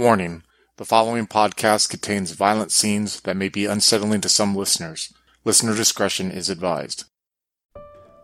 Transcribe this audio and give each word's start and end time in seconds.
Warning 0.00 0.44
the 0.78 0.86
following 0.86 1.26
podcast 1.26 1.90
contains 1.90 2.30
violent 2.30 2.72
scenes 2.72 3.20
that 3.20 3.36
may 3.36 3.50
be 3.50 3.66
unsettling 3.66 4.22
to 4.22 4.30
some 4.30 4.56
listeners. 4.56 5.12
Listener 5.44 5.76
discretion 5.76 6.30
is 6.30 6.48
advised. 6.48 7.04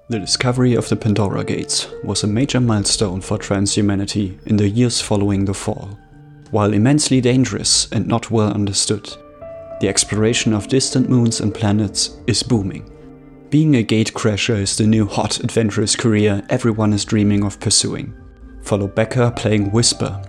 The 0.08 0.18
discovery 0.18 0.72
of 0.72 0.88
the 0.88 0.96
Pandora 0.96 1.44
Gates 1.44 1.88
was 2.02 2.22
a 2.22 2.26
major 2.26 2.60
milestone 2.60 3.20
for 3.20 3.36
transhumanity 3.36 4.38
in 4.46 4.56
the 4.56 4.70
years 4.70 5.02
following 5.02 5.44
the 5.44 5.52
fall. 5.52 5.98
While 6.50 6.72
immensely 6.72 7.20
dangerous 7.20 7.92
and 7.92 8.06
not 8.06 8.30
well 8.30 8.54
understood, 8.54 9.14
the 9.82 9.88
exploration 9.88 10.54
of 10.54 10.68
distant 10.68 11.10
moons 11.10 11.40
and 11.40 11.54
planets 11.54 12.16
is 12.26 12.42
booming. 12.42 12.90
Being 13.50 13.76
a 13.76 13.84
gatecrasher 13.84 14.58
is 14.58 14.78
the 14.78 14.86
new 14.86 15.04
hot 15.04 15.40
adventurous 15.40 15.94
career 15.94 16.42
everyone 16.48 16.94
is 16.94 17.04
dreaming 17.04 17.44
of 17.44 17.60
pursuing. 17.60 18.14
Follow 18.62 18.88
Becker 18.88 19.30
playing 19.30 19.72
Whisper, 19.72 20.22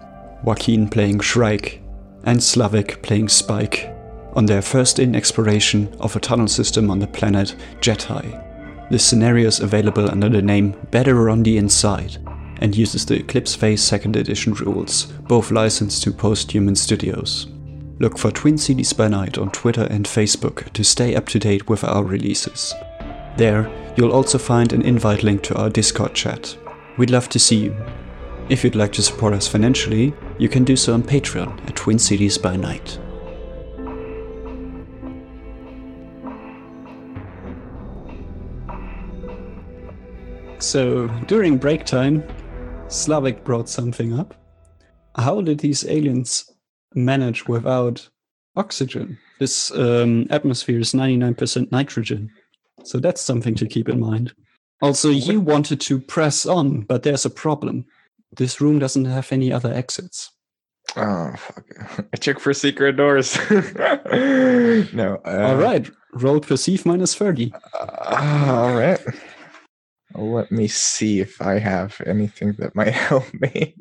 Joaquin 0.43 0.87
playing 0.89 1.19
Shrike, 1.19 1.81
and 2.23 2.39
Slavik 2.39 3.01
playing 3.01 3.29
Spike 3.29 3.93
on 4.33 4.45
their 4.45 4.61
first 4.61 4.99
in 4.99 5.15
exploration 5.15 5.93
of 5.99 6.15
a 6.15 6.19
tunnel 6.19 6.47
system 6.47 6.91
on 6.91 6.99
the 6.99 7.07
planet 7.07 7.55
Jetai. 7.79 8.43
This 8.89 9.05
scenario 9.05 9.47
is 9.47 9.59
available 9.59 10.09
under 10.09 10.29
the 10.29 10.41
name 10.41 10.75
Better 10.91 11.29
on 11.29 11.43
the 11.43 11.57
Inside 11.57 12.17
and 12.59 12.75
uses 12.75 13.05
the 13.05 13.15
Eclipse 13.15 13.55
Phase 13.55 13.81
2nd 13.81 14.15
Edition 14.15 14.53
rules, 14.53 15.05
both 15.27 15.51
licensed 15.51 16.03
to 16.03 16.11
Posthuman 16.11 16.77
Studios. 16.77 17.47
Look 17.99 18.17
for 18.17 18.31
Twin 18.31 18.57
Cities 18.57 18.93
by 18.93 19.07
Night 19.07 19.37
on 19.37 19.51
Twitter 19.51 19.87
and 19.89 20.05
Facebook 20.05 20.71
to 20.73 20.83
stay 20.83 21.15
up 21.15 21.27
to 21.29 21.39
date 21.39 21.67
with 21.67 21.83
our 21.83 22.03
releases. 22.03 22.73
There, 23.37 23.71
you'll 23.95 24.11
also 24.11 24.37
find 24.37 24.71
an 24.71 24.83
invite 24.83 25.23
link 25.23 25.43
to 25.43 25.55
our 25.55 25.69
Discord 25.69 26.13
chat. 26.13 26.57
We'd 26.97 27.09
love 27.09 27.29
to 27.29 27.39
see 27.39 27.57
you. 27.57 27.75
If 28.49 28.63
you'd 28.63 28.75
like 28.75 28.93
to 28.93 29.01
support 29.01 29.33
us 29.33 29.45
financially, 29.45 30.13
you 30.37 30.47
can 30.47 30.63
do 30.63 30.77
so 30.77 30.93
on 30.93 31.03
Patreon 31.03 31.67
at 31.67 31.75
Twin 31.75 31.99
Cities 31.99 32.37
by 32.37 32.55
Night. 32.55 32.97
So, 40.59 41.07
during 41.27 41.57
break 41.57 41.85
time, 41.85 42.23
Slavik 42.87 43.43
brought 43.43 43.67
something 43.67 44.17
up. 44.17 44.33
How 45.17 45.41
did 45.41 45.59
these 45.59 45.85
aliens 45.85 46.49
manage 46.95 47.49
without 47.49 48.07
oxygen? 48.55 49.17
This 49.39 49.71
um, 49.71 50.25
atmosphere 50.29 50.79
is 50.79 50.93
99% 50.93 51.69
nitrogen. 51.73 52.29
So 52.85 52.99
that's 52.99 53.21
something 53.21 53.55
to 53.55 53.67
keep 53.67 53.89
in 53.89 53.99
mind. 53.99 54.33
Also, 54.81 55.09
you 55.09 55.41
wanted 55.41 55.81
to 55.81 55.99
press 55.99 56.45
on, 56.45 56.81
but 56.81 57.03
there's 57.03 57.25
a 57.25 57.29
problem. 57.29 57.85
This 58.35 58.59
room 58.61 58.79
doesn't 58.79 59.05
have 59.05 59.31
any 59.31 59.51
other 59.51 59.73
exits. 59.73 60.31
Oh, 60.95 61.33
fuck. 61.37 61.65
I 62.13 62.17
check 62.17 62.39
for 62.39 62.53
secret 62.53 62.93
doors. 62.97 63.37
no. 63.49 65.21
Uh, 65.25 65.45
All 65.47 65.57
right. 65.57 65.89
Roll 66.13 66.39
perceive 66.39 66.85
minus 66.85 67.13
30. 67.15 67.53
uh, 67.73 68.45
all 68.49 68.75
right. 68.75 68.99
Let 70.15 70.51
me 70.51 70.67
see 70.67 71.19
if 71.19 71.41
I 71.41 71.59
have 71.59 72.01
anything 72.05 72.53
that 72.59 72.73
might 72.75 72.93
help 72.93 73.25
me. 73.33 73.75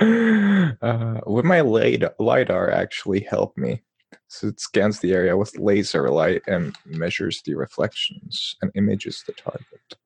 Uh, 0.00 1.20
would 1.26 1.44
my 1.44 1.60
lid- 1.62 2.04
LiDAR 2.18 2.70
actually 2.70 3.20
help 3.20 3.56
me? 3.56 3.82
So 4.28 4.48
it 4.48 4.60
scans 4.60 5.00
the 5.00 5.12
area 5.14 5.36
with 5.36 5.56
laser 5.58 6.10
light 6.10 6.42
and 6.46 6.76
measures 6.84 7.40
the 7.44 7.54
reflections 7.54 8.56
and 8.60 8.70
images 8.74 9.22
the 9.26 9.32
target. 9.32 9.96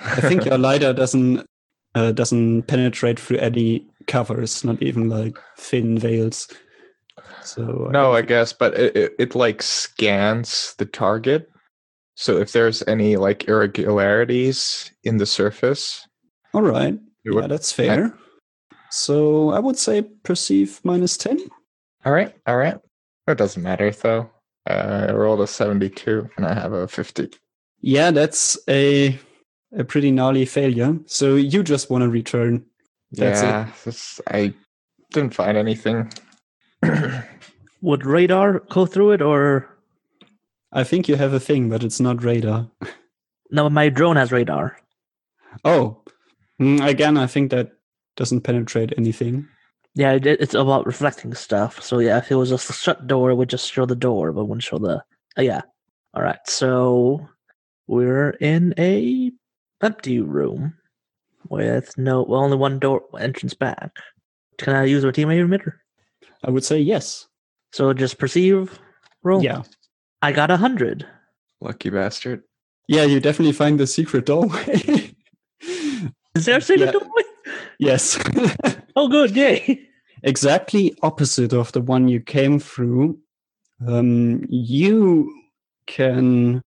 I 0.00 0.20
think 0.20 0.44
your 0.44 0.58
LiDAR 0.58 0.92
doesn't 0.92 1.46
uh, 1.94 2.12
doesn't 2.12 2.62
penetrate 2.64 3.18
through 3.20 3.38
any 3.38 3.86
covers, 4.06 4.64
not 4.64 4.82
even 4.82 5.08
like 5.08 5.36
thin 5.58 5.98
veils. 5.98 6.48
So 7.42 7.62
no, 7.62 7.90
don't 7.90 8.16
I 8.16 8.22
guess, 8.22 8.52
but 8.52 8.74
it, 8.74 8.96
it, 8.96 9.12
it 9.18 9.34
like 9.34 9.62
scans 9.62 10.74
the 10.78 10.86
target. 10.86 11.48
So 12.16 12.38
if 12.38 12.52
there's 12.52 12.82
any 12.86 13.16
like 13.16 13.48
irregularities 13.48 14.90
in 15.04 15.16
the 15.18 15.26
surface, 15.26 16.06
All 16.52 16.62
right. 16.62 16.98
Yeah, 17.24 17.32
would- 17.34 17.50
that's 17.50 17.72
fair. 17.72 18.14
So 18.90 19.50
I 19.50 19.58
would 19.58 19.76
say 19.76 20.02
perceive 20.22 20.80
minus 20.84 21.16
10. 21.16 21.40
all 22.04 22.12
right, 22.12 22.32
all 22.46 22.56
right. 22.56 22.78
It 23.26 23.38
doesn't 23.38 23.62
matter 23.62 23.90
though. 23.90 24.30
Uh, 24.68 25.06
I 25.08 25.12
rolled 25.12 25.40
a 25.40 25.46
72 25.46 26.30
and 26.36 26.46
I 26.46 26.54
have 26.54 26.72
a 26.72 26.86
50. 26.86 27.30
Yeah, 27.80 28.10
that's 28.12 28.56
a 28.68 29.18
a 29.76 29.84
pretty 29.84 30.10
gnarly 30.10 30.44
failure. 30.46 30.98
So 31.06 31.36
you 31.36 31.62
just 31.62 31.90
want 31.90 32.02
to 32.02 32.08
return. 32.08 32.64
That's 33.12 33.40
it. 33.42 33.44
yeah, 33.46 33.68
this- 33.84 34.20
I 34.28 34.54
didn't 35.12 35.34
find 35.34 35.56
anything. 35.56 36.12
Would 37.82 38.06
radar 38.06 38.60
go 38.70 38.86
through 38.86 39.12
it 39.12 39.22
or 39.22 39.68
I 40.72 40.84
think 40.84 41.08
you 41.08 41.16
have 41.16 41.32
a 41.32 41.40
thing, 41.40 41.68
but 41.68 41.84
it's 41.84 42.00
not 42.00 42.24
radar. 42.24 42.68
no? 43.50 43.68
My 43.70 43.88
drone 43.88 44.16
has 44.16 44.32
radar. 44.32 44.76
Oh, 45.64 46.00
Mm, 46.60 46.86
again, 46.86 47.16
I 47.16 47.26
think 47.26 47.50
that 47.50 47.72
doesn't 48.16 48.42
penetrate 48.42 48.92
anything. 48.96 49.48
Yeah, 49.96 50.12
it, 50.12 50.24
it's 50.24 50.54
about 50.54 50.86
reflecting 50.86 51.34
stuff. 51.34 51.82
So 51.82 51.98
yeah, 51.98 52.18
if 52.18 52.30
it 52.30 52.36
was 52.36 52.50
just 52.50 52.70
a 52.70 52.72
shut 52.72 53.08
door, 53.08 53.30
it 53.30 53.34
would 53.34 53.48
just 53.50 53.72
show 53.72 53.84
the 53.86 53.96
door, 53.96 54.30
but 54.32 54.44
wouldn't 54.44 54.62
show 54.62 54.78
the. 54.78 55.02
Oh 55.36 55.42
yeah. 55.42 55.62
All 56.14 56.22
right. 56.22 56.38
So 56.46 57.28
we're 57.88 58.30
in 58.40 58.72
a 58.78 59.32
empty 59.84 60.20
room 60.20 60.74
with 61.48 61.96
no, 61.98 62.22
well, 62.22 62.40
only 62.42 62.56
one 62.56 62.78
door 62.78 63.02
entrance 63.20 63.54
back. 63.54 63.92
Can 64.58 64.74
I 64.74 64.84
use 64.84 65.04
a 65.04 65.12
T-ray 65.12 65.38
emitter? 65.38 65.74
I 66.44 66.50
would 66.50 66.64
say 66.64 66.78
yes. 66.78 67.26
So 67.72 67.92
just 67.92 68.18
perceive 68.18 68.78
roll. 69.22 69.42
Yeah. 69.42 69.62
I 70.22 70.32
got 70.32 70.50
a 70.50 70.56
hundred. 70.56 71.06
Lucky 71.60 71.90
bastard. 71.90 72.42
Yeah, 72.88 73.04
you 73.04 73.20
definitely 73.20 73.52
find 73.52 73.78
the 73.80 73.86
secret 73.86 74.26
doorway. 74.26 74.82
Is 76.34 76.44
there 76.44 76.58
a 76.58 76.60
secret 76.60 76.86
Yeah. 76.86 76.92
doorway? 76.92 77.22
yes. 77.78 78.18
Oh, 78.96 79.08
good. 79.08 79.34
Yay. 79.34 79.88
exactly 80.22 80.94
opposite 81.02 81.52
of 81.52 81.72
the 81.72 81.80
one 81.80 82.06
you 82.06 82.20
came 82.20 82.60
through. 82.60 83.18
Um, 83.88 84.44
you 84.48 85.34
can 85.88 86.62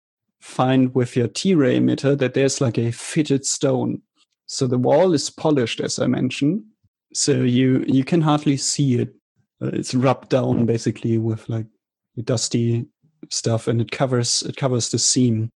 find 0.47 0.95
with 0.95 1.17
your 1.17 1.29
T-ray 1.29 1.79
emitter 1.79 2.17
that 2.19 2.35
there's 2.35 2.61
like 2.61 2.79
a 2.79 2.93
fitted 2.93 3.45
stone. 3.45 4.01
So 4.47 4.67
the 4.67 4.79
wall 4.79 5.13
is 5.13 5.29
polished, 5.29 5.81
as 5.81 5.99
I 5.99 6.07
mentioned. 6.07 6.63
So 7.13 7.33
you 7.33 7.85
you 7.87 8.05
can 8.05 8.21
hardly 8.21 8.57
see 8.57 9.01
it. 9.01 9.15
Uh, 9.61 9.71
it's 9.73 9.95
rubbed 9.95 10.29
down 10.29 10.67
basically 10.67 11.19
with 11.19 11.49
like 11.49 11.67
dusty 12.25 12.87
stuff, 13.31 13.69
and 13.69 13.81
it 13.81 13.91
covers 13.91 14.43
it 14.43 14.57
covers 14.57 14.91
the 14.91 14.99
seam. 14.99 15.51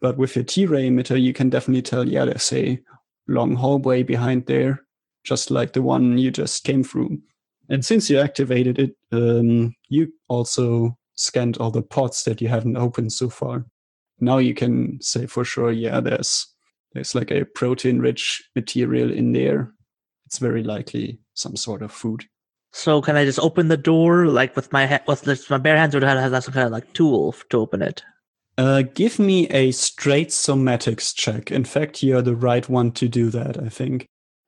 But 0.00 0.16
with 0.16 0.34
your 0.34 0.44
T-ray 0.44 0.88
emitter, 0.88 1.20
you 1.20 1.32
can 1.32 1.50
definitely 1.50 1.82
tell. 1.82 2.08
Yeah, 2.08 2.24
there's 2.24 2.52
a 2.52 2.80
long 3.28 3.54
hallway 3.54 4.02
behind 4.02 4.46
there 4.46 4.80
just 5.24 5.50
like 5.50 5.72
the 5.72 5.82
one 5.82 6.18
you 6.18 6.30
just 6.30 6.64
came 6.64 6.82
through. 6.82 7.18
And 7.68 7.84
since 7.84 8.10
you 8.10 8.18
activated 8.18 8.78
it, 8.78 8.96
um, 9.12 9.74
you 9.88 10.12
also 10.28 10.96
scanned 11.14 11.58
all 11.58 11.70
the 11.70 11.82
ports 11.82 12.24
that 12.24 12.40
you 12.40 12.48
haven't 12.48 12.76
opened 12.76 13.12
so 13.12 13.28
far. 13.28 13.64
Now 14.22 14.38
you 14.38 14.54
can 14.54 15.00
say 15.02 15.26
for 15.26 15.44
sure, 15.44 15.72
yeah, 15.72 16.00
there's 16.00 16.46
there's 16.92 17.14
like 17.14 17.32
a 17.32 17.44
protein-rich 17.44 18.42
material 18.54 19.10
in 19.10 19.32
there. 19.32 19.72
It's 20.26 20.38
very 20.38 20.62
likely 20.62 21.18
some 21.34 21.56
sort 21.56 21.82
of 21.82 21.90
food. 21.90 22.24
So 22.72 23.02
can 23.02 23.16
I 23.16 23.24
just 23.24 23.40
open 23.40 23.68
the 23.68 23.76
door 23.76 24.26
like 24.26 24.54
with 24.54 24.72
my 24.72 24.86
ha- 24.86 25.02
with 25.08 25.50
my 25.50 25.58
bare 25.58 25.76
hands, 25.76 25.94
or 25.94 26.00
do 26.00 26.06
I 26.06 26.20
have 26.20 26.44
some 26.44 26.54
kind 26.54 26.66
of 26.66 26.72
like 26.72 26.92
tool 26.92 27.34
to 27.50 27.58
open 27.58 27.82
it? 27.82 28.04
Uh, 28.56 28.82
give 28.94 29.18
me 29.18 29.48
a 29.48 29.72
straight 29.72 30.28
somatics 30.28 31.12
check. 31.12 31.50
In 31.50 31.64
fact, 31.64 32.02
you're 32.02 32.22
the 32.22 32.36
right 32.36 32.68
one 32.68 32.92
to 32.92 33.08
do 33.08 33.28
that, 33.30 33.60
I 33.60 33.68
think. 33.68 34.06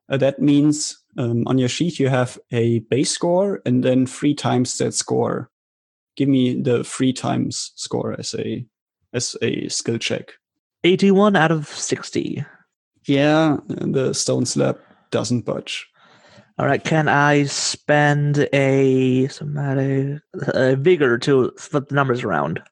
Uh, 0.09 0.19
that 0.19 0.41
means 0.41 1.03
um, 1.19 1.43
on 1.47 1.59
your 1.59 1.69
sheet 1.69 1.99
you 1.99 2.09
have 2.09 2.39
a 2.53 2.79
base 2.91 3.11
score 3.11 3.61
and 3.67 3.83
then 3.83 4.07
three 4.07 4.35
times 4.35 4.79
that 4.79 4.95
score. 4.95 5.51
Give 6.17 6.29
me 6.29 6.63
the 6.63 6.85
three 6.85 7.13
times 7.13 7.73
score 7.75 8.15
as 8.17 8.35
a 8.35 8.65
as 9.15 9.37
a 9.41 9.69
skill 9.69 9.97
check. 9.99 10.33
Eighty-one 10.83 11.37
out 11.37 11.51
of 11.51 11.67
sixty. 11.69 12.45
Yeah, 13.07 13.59
and 13.69 13.95
the 13.95 14.13
stone 14.13 14.45
slab 14.45 14.79
doesn't 15.11 15.47
budge. 15.47 15.87
All 16.59 16.67
right. 16.67 16.83
Can 16.85 17.09
I 17.09 17.45
spend 17.45 18.49
a 18.53 19.27
somatic 19.29 20.21
a 20.49 20.77
vigor 20.77 21.19
to 21.19 21.53
flip 21.59 21.89
the 21.89 21.95
numbers 21.95 22.23
around? 22.23 22.63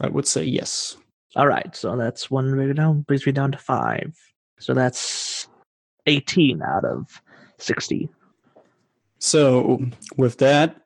I 0.00 0.08
would 0.08 0.26
say 0.26 0.44
yes. 0.44 0.96
All 1.36 1.46
right. 1.46 1.74
So 1.76 1.96
that's 1.96 2.30
one 2.30 2.56
vigor 2.56 2.74
down, 2.74 3.02
brings 3.02 3.26
me 3.26 3.32
down 3.32 3.52
to 3.52 3.58
five. 3.58 4.16
So 4.58 4.72
that's 4.72 5.48
eighteen 6.06 6.62
out 6.62 6.84
of 6.84 7.20
sixty. 7.58 8.08
So 9.18 9.84
with 10.16 10.38
that, 10.38 10.76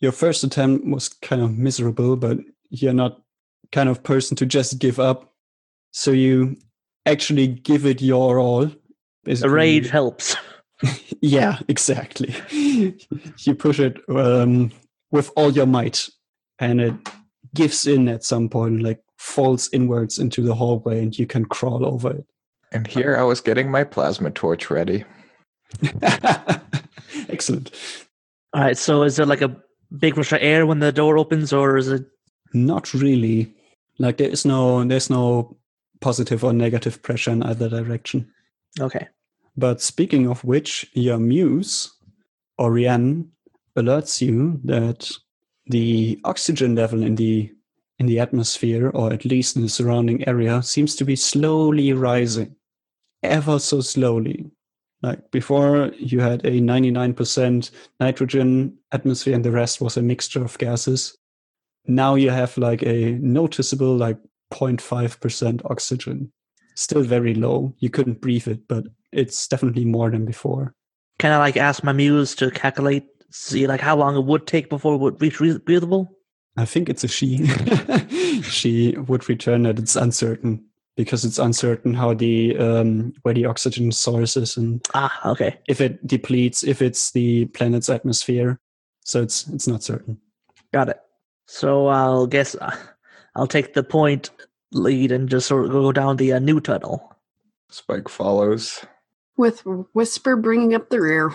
your 0.00 0.12
first 0.12 0.44
attempt 0.44 0.86
was 0.86 1.08
kind 1.08 1.42
of 1.42 1.56
miserable, 1.58 2.16
but 2.16 2.38
you're 2.70 2.92
not 2.92 3.22
kind 3.72 3.88
of 3.88 4.02
person 4.02 4.36
to 4.36 4.46
just 4.46 4.78
give 4.78 4.98
up. 4.98 5.32
So 5.92 6.10
you 6.10 6.56
actually 7.04 7.46
give 7.46 7.86
it 7.86 8.02
your 8.02 8.38
all. 8.38 8.66
The 8.66 8.76
Basically, 9.24 9.50
rage 9.50 9.90
helps. 9.90 10.36
Yeah, 11.22 11.58
exactly. 11.66 12.34
you 12.50 13.54
push 13.54 13.80
it 13.80 13.98
um, 14.08 14.70
with 15.10 15.30
all 15.34 15.50
your 15.50 15.66
might, 15.66 16.08
and 16.58 16.80
it 16.80 16.94
gives 17.54 17.86
in 17.86 18.08
at 18.08 18.22
some 18.22 18.48
point, 18.48 18.82
like 18.82 19.02
falls 19.18 19.68
inwards 19.72 20.18
into 20.18 20.42
the 20.42 20.54
hallway, 20.54 21.02
and 21.02 21.18
you 21.18 21.26
can 21.26 21.46
crawl 21.46 21.84
over 21.86 22.12
it. 22.12 22.26
And 22.72 22.86
here 22.86 23.16
I 23.16 23.22
was 23.22 23.40
getting 23.40 23.70
my 23.70 23.82
plasma 23.82 24.30
torch 24.30 24.70
ready. 24.70 25.04
Excellent. 27.28 27.72
All 28.52 28.62
right. 28.62 28.78
So 28.78 29.02
is 29.02 29.16
there 29.16 29.26
like 29.26 29.42
a 29.42 29.56
big 29.96 30.16
rush 30.16 30.32
of 30.32 30.38
air 30.42 30.66
when 30.66 30.80
the 30.80 30.92
door 30.92 31.18
opens, 31.18 31.52
or 31.52 31.76
is 31.76 31.88
it? 31.88 32.04
Not 32.52 32.94
really. 32.94 33.54
Like 33.98 34.18
there 34.18 34.28
is 34.28 34.44
no 34.44 34.84
there's 34.84 35.10
no 35.10 35.56
positive 36.00 36.44
or 36.44 36.52
negative 36.52 37.02
pressure 37.02 37.30
in 37.30 37.42
either 37.42 37.68
direction. 37.68 38.30
Okay. 38.80 39.08
But 39.56 39.80
speaking 39.80 40.28
of 40.28 40.44
which, 40.44 40.90
your 40.92 41.18
muse, 41.18 41.94
Oriane, 42.60 43.28
alerts 43.76 44.20
you 44.20 44.60
that 44.64 45.10
the 45.66 46.20
oxygen 46.24 46.74
level 46.74 47.02
in 47.02 47.14
the 47.16 47.52
in 47.98 48.06
the 48.06 48.20
atmosphere, 48.20 48.90
or 48.90 49.12
at 49.12 49.24
least 49.24 49.56
in 49.56 49.62
the 49.62 49.68
surrounding 49.70 50.26
area, 50.28 50.62
seems 50.62 50.94
to 50.96 51.04
be 51.04 51.16
slowly 51.16 51.94
rising, 51.94 52.54
ever 53.22 53.58
so 53.58 53.80
slowly. 53.80 54.50
Like 55.02 55.30
before, 55.30 55.92
you 55.98 56.20
had 56.20 56.44
a 56.44 56.60
99% 56.60 57.70
nitrogen 57.98 58.76
atmosphere, 58.92 59.34
and 59.34 59.44
the 59.44 59.50
rest 59.50 59.80
was 59.80 59.96
a 59.96 60.02
mixture 60.02 60.44
of 60.44 60.58
gases. 60.58 61.16
Now 61.86 62.14
you 62.14 62.30
have 62.30 62.56
like 62.58 62.82
a 62.82 63.12
noticeable, 63.20 63.96
like 63.96 64.18
0.5% 64.52 65.62
oxygen. 65.70 66.32
Still 66.74 67.02
very 67.02 67.34
low. 67.34 67.74
You 67.78 67.90
couldn't 67.90 68.20
breathe 68.20 68.48
it, 68.48 68.68
but 68.68 68.84
it's 69.12 69.48
definitely 69.48 69.84
more 69.84 70.10
than 70.10 70.24
before. 70.26 70.74
Can 71.18 71.32
I 71.32 71.38
like 71.38 71.56
ask 71.56 71.82
my 71.82 71.92
muse 71.92 72.34
to 72.36 72.50
calculate, 72.50 73.04
see 73.30 73.66
like 73.66 73.80
how 73.80 73.96
long 73.96 74.16
it 74.16 74.24
would 74.24 74.46
take 74.46 74.68
before 74.68 74.94
it 74.94 74.98
would 74.98 75.20
reach 75.22 75.38
breathable? 75.64 76.10
I 76.58 76.64
think 76.64 76.88
it's 76.88 77.04
a 77.04 77.08
she. 77.08 77.46
she 78.42 78.96
would 78.98 79.28
return 79.28 79.62
that 79.62 79.78
it's 79.78 79.96
uncertain 79.96 80.64
because 80.96 81.24
it's 81.24 81.38
uncertain 81.38 81.94
how 81.94 82.14
the 82.14 82.56
um, 82.58 83.12
where 83.22 83.34
the 83.34 83.44
oxygen 83.46 83.92
source 83.92 84.36
is 84.36 84.56
and 84.56 84.86
Ah, 84.94 85.30
okay. 85.30 85.58
if 85.68 85.80
it 85.80 86.06
depletes, 86.06 86.62
if 86.62 86.80
it's 86.82 87.12
the 87.12 87.46
planet's 87.46 87.88
atmosphere. 87.90 88.58
So 89.04 89.22
it's 89.22 89.46
it's 89.48 89.66
not 89.68 89.82
certain. 89.82 90.18
Got 90.72 90.88
it. 90.88 91.00
So 91.46 91.86
I'll 91.86 92.26
guess 92.26 92.54
uh, 92.56 92.76
I'll 93.34 93.46
take 93.46 93.74
the 93.74 93.82
point 93.82 94.30
lead 94.72 95.12
and 95.12 95.28
just 95.28 95.46
sort 95.46 95.66
of 95.66 95.70
go 95.70 95.92
down 95.92 96.16
the 96.16 96.32
uh, 96.32 96.38
new 96.38 96.60
tunnel. 96.60 97.14
Spike 97.70 98.08
follows. 98.08 98.84
With 99.36 99.60
Whisper 99.92 100.36
bringing 100.36 100.74
up 100.74 100.90
the 100.90 101.00
rear. 101.00 101.34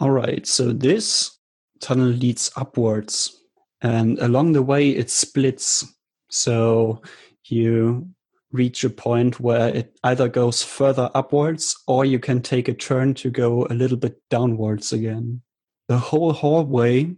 All 0.00 0.10
right, 0.10 0.46
so 0.46 0.72
this 0.72 1.38
tunnel 1.80 2.08
leads 2.08 2.50
upwards, 2.56 3.36
and 3.80 4.18
along 4.18 4.52
the 4.52 4.62
way 4.62 4.90
it 4.90 5.10
splits. 5.10 5.84
So 6.30 7.02
you 7.44 8.08
reach 8.52 8.84
a 8.84 8.90
point 8.90 9.40
where 9.40 9.68
it 9.68 9.98
either 10.04 10.28
goes 10.28 10.62
further 10.62 11.10
upwards 11.14 11.76
or 11.86 12.04
you 12.04 12.18
can 12.18 12.40
take 12.40 12.68
a 12.68 12.74
turn 12.74 13.14
to 13.14 13.30
go 13.30 13.66
a 13.66 13.74
little 13.74 13.96
bit 13.96 14.20
downwards 14.30 14.92
again. 14.92 15.42
The 15.88 15.98
whole 15.98 16.32
hallway 16.32 17.14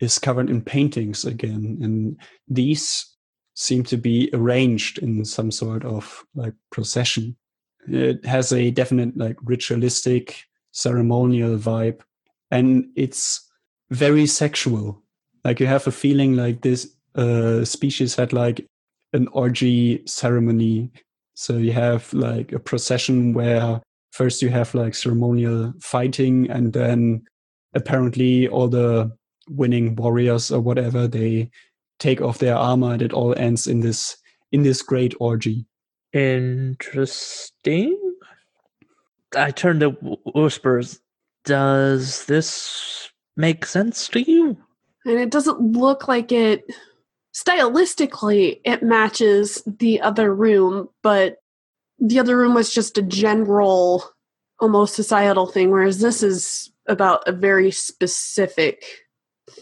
is 0.00 0.18
covered 0.18 0.50
in 0.50 0.62
paintings 0.62 1.24
again, 1.24 1.78
and 1.82 2.16
these 2.48 3.10
seem 3.54 3.84
to 3.84 3.96
be 3.96 4.28
arranged 4.32 4.98
in 4.98 5.24
some 5.24 5.50
sort 5.50 5.84
of 5.84 6.24
like 6.34 6.54
procession. 6.70 7.36
It 7.86 8.24
has 8.24 8.52
a 8.52 8.70
definite 8.70 9.16
like 9.16 9.36
ritualistic 9.42 10.44
ceremonial 10.72 11.56
vibe 11.56 12.00
and 12.50 12.86
it's 12.96 13.50
very 13.90 14.26
sexual. 14.26 15.02
Like 15.44 15.60
you 15.60 15.66
have 15.66 15.86
a 15.86 15.92
feeling 15.92 16.36
like 16.36 16.62
this 16.62 16.88
uh, 17.14 17.64
species 17.64 18.14
had 18.14 18.32
like 18.32 18.64
an 19.12 19.28
orgy 19.28 20.02
ceremony. 20.06 20.90
So 21.34 21.56
you 21.56 21.72
have 21.72 22.12
like 22.14 22.52
a 22.52 22.58
procession 22.58 23.34
where 23.34 23.80
first 24.12 24.40
you 24.40 24.50
have 24.50 24.74
like 24.74 24.94
ceremonial 24.94 25.74
fighting, 25.80 26.48
and 26.48 26.72
then 26.72 27.24
apparently 27.74 28.48
all 28.48 28.68
the 28.68 29.10
winning 29.48 29.96
warriors 29.96 30.50
or 30.50 30.60
whatever 30.60 31.06
they 31.06 31.50
take 31.98 32.20
off 32.20 32.38
their 32.38 32.56
armor, 32.56 32.92
and 32.92 33.02
it 33.02 33.12
all 33.12 33.34
ends 33.36 33.66
in 33.66 33.80
this 33.80 34.16
in 34.52 34.62
this 34.62 34.82
great 34.82 35.14
orgy. 35.20 35.66
Interesting. 36.12 37.98
I 39.36 39.50
turned 39.50 39.80
to 39.80 39.90
Whispers. 40.34 41.00
Does 41.44 42.24
this 42.26 43.10
make 43.36 43.66
sense 43.66 44.08
to 44.08 44.20
you? 44.20 44.56
And 45.04 45.18
it 45.18 45.30
doesn't 45.30 45.60
look 45.60 46.08
like 46.08 46.32
it 46.32 46.64
stylistically 47.34 48.60
it 48.64 48.82
matches 48.82 49.62
the 49.66 50.00
other 50.00 50.32
room, 50.34 50.88
but 51.02 51.38
the 51.98 52.18
other 52.18 52.36
room 52.36 52.54
was 52.54 52.72
just 52.72 52.96
a 52.96 53.02
general 53.02 54.04
almost 54.60 54.94
societal 54.94 55.46
thing, 55.46 55.70
whereas 55.70 56.00
this 56.00 56.22
is 56.22 56.70
about 56.86 57.26
a 57.26 57.32
very 57.32 57.70
specific 57.70 58.84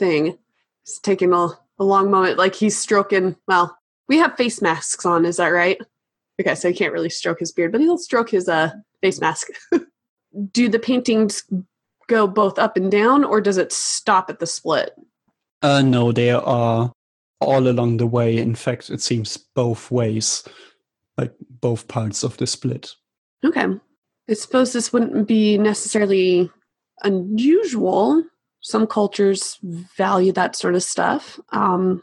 thing. 0.03 0.37
It's 0.83 0.99
taking 0.99 1.33
a, 1.33 1.49
a 1.79 1.85
long 1.85 2.11
moment, 2.11 2.39
like 2.39 2.57
he's 2.57 2.77
stroking 2.77 3.37
well, 3.47 3.79
we 4.09 4.19
have 4.19 4.37
face 4.37 4.61
masks 4.61 5.07
on, 5.07 5.25
is 5.25 5.37
that 5.37 5.49
right? 5.49 5.81
Okay, 6.41 6.57
so 6.57 6.69
he 6.69 6.75
can't 6.75 6.93
really 6.93 7.11
stroke 7.11 7.39
his 7.39 7.53
beard, 7.53 7.71
but 7.71 7.81
he'll 7.81 7.99
stroke 7.99 8.31
his 8.31 8.49
uh 8.49 8.73
face 9.01 9.21
mask. 9.21 9.49
Do 10.53 10.69
the 10.69 10.79
paintings 10.79 11.45
go 12.09 12.27
both 12.27 12.59
up 12.59 12.77
and 12.77 12.91
down 12.91 13.23
or 13.23 13.41
does 13.41 13.59
it 13.59 13.73
stop 13.73 14.29
at 14.29 14.41
the 14.41 14.47
split? 14.47 14.91
Uh, 15.63 15.83
no, 15.83 16.11
they 16.11 16.31
are 16.31 16.93
all 17.41 17.69
along 17.69 17.99
the 17.99 18.07
way. 18.07 18.39
In 18.39 18.55
fact, 18.55 18.91
it 18.91 19.01
seems 19.01 19.37
both 19.37 19.91
ways, 19.91 20.43
like 21.17 21.33
both 21.61 21.87
parts 21.87 22.25
of 22.25 22.37
the 22.39 22.47
split. 22.47 22.95
Okay. 23.45 23.67
I 24.29 24.35
suppose 24.35 24.73
this 24.73 24.93
wouldn't 24.93 25.29
be 25.29 25.59
necessarily 25.59 26.51
unusual. 27.03 28.25
Some 28.63 28.87
cultures 28.87 29.59
value 29.63 30.33
that 30.33 30.57
sort 30.57 30.75
of 30.75 30.83
stuff. 30.83 31.39
Um, 31.51 32.03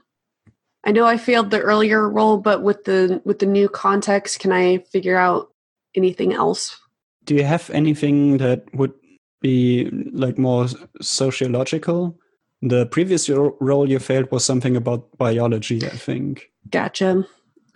I 0.84 0.92
know 0.92 1.06
I 1.06 1.18
failed 1.18 1.52
the 1.52 1.60
earlier 1.60 2.08
role, 2.08 2.38
but 2.38 2.64
with 2.64 2.84
the 2.84 3.22
with 3.26 3.40
the 3.40 3.46
new 3.46 3.68
context, 3.68 4.40
can 4.40 4.52
I 4.52 4.80
figure 4.92 5.18
out 5.18 5.50
anything 5.96 6.34
else? 6.34 6.78
Do 7.26 7.36
you 7.36 7.44
have 7.44 7.70
anything 7.70 8.38
that 8.38 8.64
would 8.74 8.94
be 9.42 9.90
like 10.14 10.38
more 10.38 10.68
sociological? 11.02 12.18
The 12.62 12.86
previous 12.88 13.30
role 13.30 13.90
you 13.90 14.00
failed 14.00 14.32
was 14.32 14.44
something 14.44 14.76
about 14.76 15.18
biology, 15.18 15.86
I 15.86 15.96
think. 15.96 16.52
Gotcha. 16.70 17.26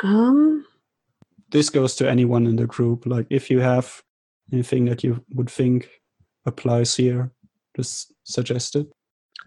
Um, 0.02 0.66
This 1.52 1.70
goes 1.70 1.96
to 1.96 2.10
anyone 2.10 2.48
in 2.48 2.56
the 2.58 2.66
group. 2.66 3.06
Like, 3.06 3.28
if 3.30 3.50
you 3.50 3.62
have 3.62 4.02
anything 4.52 4.86
that 4.86 5.04
you 5.04 5.24
would 5.36 5.50
think 5.50 5.88
applies 6.46 6.98
here, 6.98 7.32
just 7.76 8.14
suggested? 8.24 8.88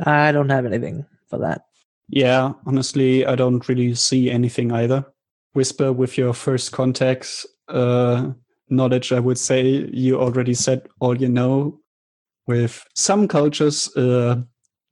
I 0.04 0.32
don't 0.32 0.50
have 0.50 0.66
anything 0.66 1.06
for 1.28 1.38
that. 1.38 1.62
Yeah, 2.08 2.52
honestly, 2.66 3.26
I 3.26 3.34
don't 3.34 3.66
really 3.68 3.94
see 3.94 4.30
anything 4.30 4.72
either. 4.72 5.04
Whisper, 5.54 5.92
with 5.92 6.18
your 6.18 6.34
first 6.34 6.72
contacts 6.72 7.46
uh, 7.68 8.30
knowledge, 8.68 9.12
I 9.12 9.20
would 9.20 9.38
say 9.38 9.88
you 9.92 10.20
already 10.20 10.54
said 10.54 10.88
all 11.00 11.20
you 11.20 11.28
know. 11.28 11.80
With 12.46 12.84
some 12.94 13.26
cultures, 13.26 13.94
uh, 13.96 14.42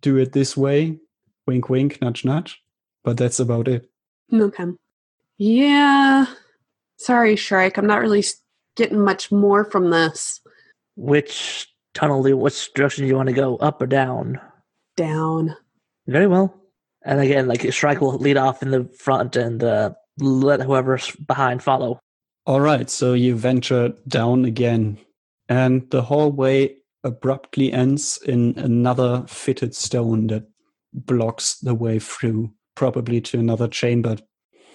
do 0.01 0.17
it 0.17 0.33
this 0.33 0.57
way 0.57 0.99
wink, 1.47 1.69
wink, 1.69 2.01
nudge, 2.01 2.25
nudge. 2.25 2.61
But 3.03 3.17
that's 3.17 3.39
about 3.39 3.69
it. 3.69 3.89
okay. 4.33 4.65
Yeah. 5.37 6.27
Sorry, 6.97 7.37
Shrike. 7.37 7.77
I'm 7.77 7.87
not 7.87 8.01
really 8.01 8.25
getting 8.77 9.01
much 9.01 9.31
more 9.31 9.65
from 9.65 9.91
this. 9.91 10.41
Which 10.97 11.69
tunnel, 11.95 12.23
do- 12.23 12.37
which 12.37 12.73
direction 12.75 13.05
do 13.05 13.09
you 13.09 13.17
want 13.17 13.29
to 13.29 13.35
go, 13.35 13.57
up 13.57 13.81
or 13.81 13.87
down? 13.87 14.41
Down. 14.97 15.57
Very 16.07 16.27
well. 16.27 16.55
And 17.05 17.21
again, 17.21 17.49
like 17.49 17.73
Shrike 17.73 18.01
will 18.01 18.19
lead 18.19 18.37
off 18.37 18.63
in 18.63 18.71
the 18.71 18.85
front 18.99 19.37
and 19.37 19.63
uh, 19.63 19.91
let 20.19 20.61
whoever's 20.61 21.11
behind 21.13 21.63
follow. 21.63 21.99
All 22.47 22.61
right, 22.61 22.91
so 22.91 23.15
you 23.15 23.37
venture 23.37 23.95
down 24.07 24.45
again, 24.45 24.99
and 25.49 25.91
the 25.91 26.03
hallway 26.03 26.77
abruptly 27.03 27.73
ends 27.73 28.19
in 28.27 28.55
another 28.59 29.25
fitted 29.29 29.75
stone 29.75 30.27
that 30.29 30.45
blocks 30.93 31.59
the 31.59 31.75
way 31.75 31.99
through, 31.99 32.53
probably 32.75 33.21
to 33.23 33.39
another 33.39 33.69
chamber. 33.69 34.17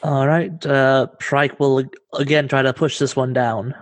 All 0.03 0.27
right. 0.27 0.65
Uh, 0.65 1.07
Shrike 1.19 1.59
will 1.59 1.83
again 2.13 2.47
try 2.47 2.61
to 2.61 2.73
push 2.73 2.99
this 2.99 3.15
one 3.15 3.33
down. 3.33 3.75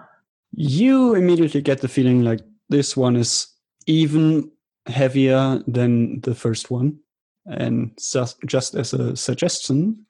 You 0.52 1.14
immediately 1.14 1.62
get 1.62 1.82
the 1.82 1.88
feeling 1.88 2.24
like 2.24 2.42
this 2.70 2.98
one 2.98 3.16
is 3.16 3.48
even 3.86 4.52
heavier 4.88 5.62
than 5.68 6.22
the 6.22 6.36
first 6.36 6.72
one. 6.72 7.00
And 7.46 7.98
just, 7.98 8.38
just 8.46 8.76
as 8.76 8.94
a 8.94 9.16
suggestion, 9.16 10.06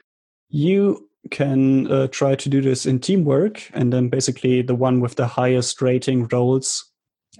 you 0.49 1.07
can 1.29 1.91
uh, 1.91 2.07
try 2.07 2.35
to 2.35 2.49
do 2.49 2.61
this 2.61 2.85
in 2.85 2.99
teamwork, 2.99 3.69
and 3.73 3.91
then 3.91 4.09
basically 4.09 4.61
the 4.61 4.75
one 4.75 5.01
with 5.01 5.15
the 5.15 5.27
highest 5.27 5.81
rating 5.81 6.27
rolls 6.31 6.91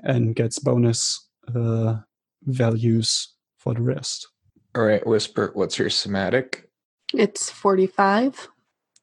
and 0.04 0.36
gets 0.36 0.60
bonus 0.60 1.28
uh, 1.56 1.96
values 2.44 3.34
for 3.58 3.74
the 3.74 3.82
rest. 3.82 4.28
All 4.76 4.84
right, 4.84 5.06
Whisper, 5.06 5.52
what's 5.54 5.80
your 5.80 5.90
somatic? 5.90 6.70
It's 7.14 7.50
45. 7.50 8.48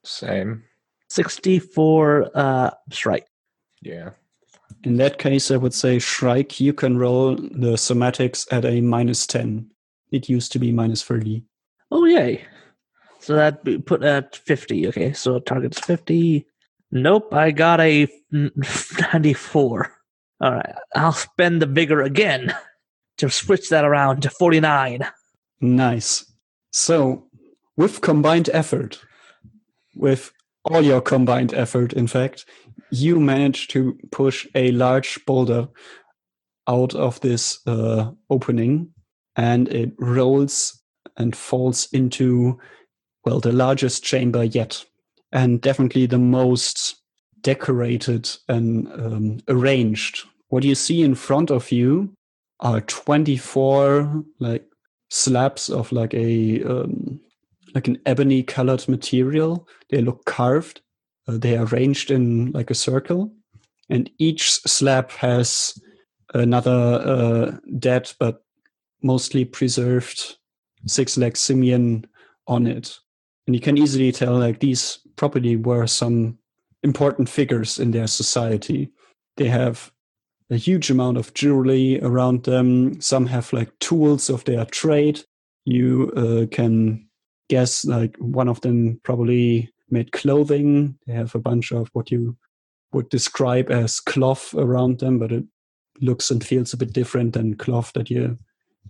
Same. 0.03 0.63
64 1.09 2.31
uh, 2.33 2.71
strike. 2.91 3.27
Yeah. 3.81 4.11
In 4.85 4.97
that 4.97 5.17
case, 5.17 5.49
I 5.49 5.57
would 5.57 5.73
say 5.73 5.97
Shrike, 5.97 6.59
you 6.59 6.71
can 6.71 6.97
roll 6.99 7.35
the 7.35 7.73
somatics 7.73 8.47
at 8.51 8.65
a 8.65 8.81
minus 8.81 9.25
10. 9.25 9.67
It 10.11 10.29
used 10.29 10.51
to 10.51 10.59
be 10.59 10.71
minus 10.71 11.01
30. 11.01 11.43
Oh, 11.89 12.05
yay. 12.05 12.45
So 13.19 13.35
that 13.35 13.63
be 13.63 13.79
put 13.79 14.03
at 14.03 14.35
50. 14.35 14.87
Okay, 14.89 15.11
so 15.13 15.39
target's 15.39 15.79
50. 15.79 16.45
Nope, 16.91 17.33
I 17.33 17.49
got 17.49 17.81
a 17.81 18.07
94. 18.31 19.91
All 20.41 20.51
right, 20.51 20.75
I'll 20.95 21.11
spend 21.13 21.63
the 21.63 21.65
vigor 21.65 22.03
again 22.03 22.53
to 23.17 23.29
switch 23.31 23.69
that 23.69 23.85
around 23.85 24.21
to 24.21 24.29
49. 24.29 25.07
Nice. 25.61 26.31
So, 26.71 27.27
with 27.75 28.01
combined 28.01 28.51
effort, 28.53 29.01
with 29.95 30.31
all 30.63 30.83
your 30.83 31.01
combined 31.01 31.53
effort, 31.55 31.93
in 31.93 32.05
fact, 32.05 32.45
you 32.95 33.19
manage 33.19 33.67
to 33.69 33.97
push 34.11 34.47
a 34.55 34.71
large 34.71 35.23
boulder 35.25 35.67
out 36.67 36.95
of 36.95 37.19
this 37.21 37.59
uh, 37.67 38.11
opening 38.29 38.89
and 39.35 39.67
it 39.69 39.93
rolls 39.99 40.81
and 41.17 41.35
falls 41.35 41.87
into, 41.91 42.59
well, 43.25 43.39
the 43.39 43.51
largest 43.51 44.03
chamber 44.03 44.43
yet. 44.43 44.83
And 45.31 45.61
definitely 45.61 46.05
the 46.05 46.19
most 46.19 46.95
decorated 47.41 48.29
and 48.47 48.87
um, 48.93 49.39
arranged. 49.47 50.23
What 50.49 50.63
you 50.63 50.75
see 50.75 51.03
in 51.03 51.15
front 51.15 51.51
of 51.51 51.71
you 51.71 52.13
are 52.61 52.81
24 52.81 54.23
like 54.39 54.65
slabs 55.09 55.69
of 55.69 55.91
like 55.91 56.13
a 56.13 56.63
um, 56.63 57.19
like 57.73 57.87
an 57.87 57.99
ebony 58.05 58.41
colored 58.41 58.87
material. 58.87 59.67
They 59.89 60.01
look 60.01 60.25
carved. 60.25 60.81
Uh, 61.27 61.37
they 61.37 61.57
are 61.57 61.65
arranged 61.65 62.11
in 62.11 62.51
like 62.51 62.69
a 62.69 62.75
circle, 62.75 63.31
and 63.89 64.09
each 64.17 64.51
slab 64.51 65.11
has 65.11 65.79
another 66.33 66.71
uh, 66.71 67.57
dead 67.79 68.11
but 68.19 68.43
mostly 69.01 69.45
preserved 69.45 70.37
six-legged 70.87 71.37
simian 71.37 72.05
on 72.47 72.67
it. 72.67 72.99
And 73.47 73.55
you 73.55 73.61
can 73.61 73.77
easily 73.77 74.11
tell 74.11 74.37
like 74.37 74.59
these 74.59 74.99
probably 75.15 75.55
were 75.55 75.87
some 75.87 76.37
important 76.83 77.29
figures 77.29 77.79
in 77.79 77.91
their 77.91 78.07
society. 78.07 78.89
They 79.37 79.47
have 79.47 79.91
a 80.49 80.55
huge 80.55 80.89
amount 80.91 81.17
of 81.17 81.33
jewelry 81.33 81.99
around 82.01 82.43
them. 82.43 83.01
Some 83.01 83.25
have 83.27 83.51
like 83.53 83.77
tools 83.79 84.29
of 84.29 84.43
their 84.45 84.65
trade. 84.65 85.21
You 85.65 86.11
uh, 86.15 86.45
can 86.55 87.07
guess 87.49 87.85
like 87.85 88.15
one 88.17 88.47
of 88.47 88.61
them 88.61 88.99
probably 89.03 89.71
made 89.89 90.11
clothing. 90.11 90.97
They 91.05 91.13
have 91.13 91.35
a 91.35 91.39
bunch 91.39 91.71
of 91.71 91.89
what 91.93 92.11
you 92.11 92.37
would 92.93 93.09
describe 93.09 93.69
as 93.71 93.99
cloth 93.99 94.53
around 94.53 94.99
them, 94.99 95.19
but 95.19 95.31
it 95.31 95.43
looks 96.01 96.31
and 96.31 96.45
feels 96.45 96.73
a 96.73 96.77
bit 96.77 96.93
different 96.93 97.33
than 97.33 97.55
cloth 97.55 97.91
that 97.93 98.09
you 98.09 98.37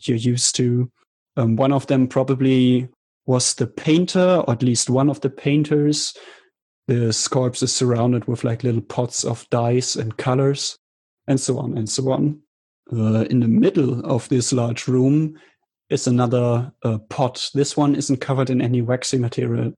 you're 0.01 0.17
used 0.17 0.55
to. 0.57 0.91
Um, 1.37 1.55
one 1.55 1.71
of 1.71 1.87
them 1.87 2.07
probably 2.07 2.89
was 3.25 3.55
the 3.55 3.67
painter, 3.67 4.43
or 4.47 4.51
at 4.51 4.63
least 4.63 4.89
one 4.89 5.09
of 5.09 5.21
the 5.21 5.29
painters. 5.29 6.13
The 6.87 7.27
corpse 7.31 7.63
is 7.63 7.73
surrounded 7.73 8.25
with 8.27 8.43
like 8.43 8.63
little 8.63 8.81
pots 8.81 9.23
of 9.23 9.49
dyes 9.49 9.95
and 9.95 10.15
colors 10.17 10.77
and 11.27 11.39
so 11.39 11.57
on 11.57 11.77
and 11.77 11.89
so 11.89 12.11
on. 12.11 12.39
Uh, 12.93 13.21
in 13.31 13.39
the 13.39 13.47
middle 13.47 14.05
of 14.05 14.29
this 14.29 14.53
large 14.53 14.87
room 14.87 15.39
is 15.89 16.05
another 16.05 16.71
uh, 16.83 16.99
pot. 17.09 17.49
This 17.53 17.75
one 17.75 17.95
isn't 17.95 18.21
covered 18.21 18.49
in 18.49 18.61
any 18.61 18.81
waxy 18.81 19.17
material. 19.17 19.73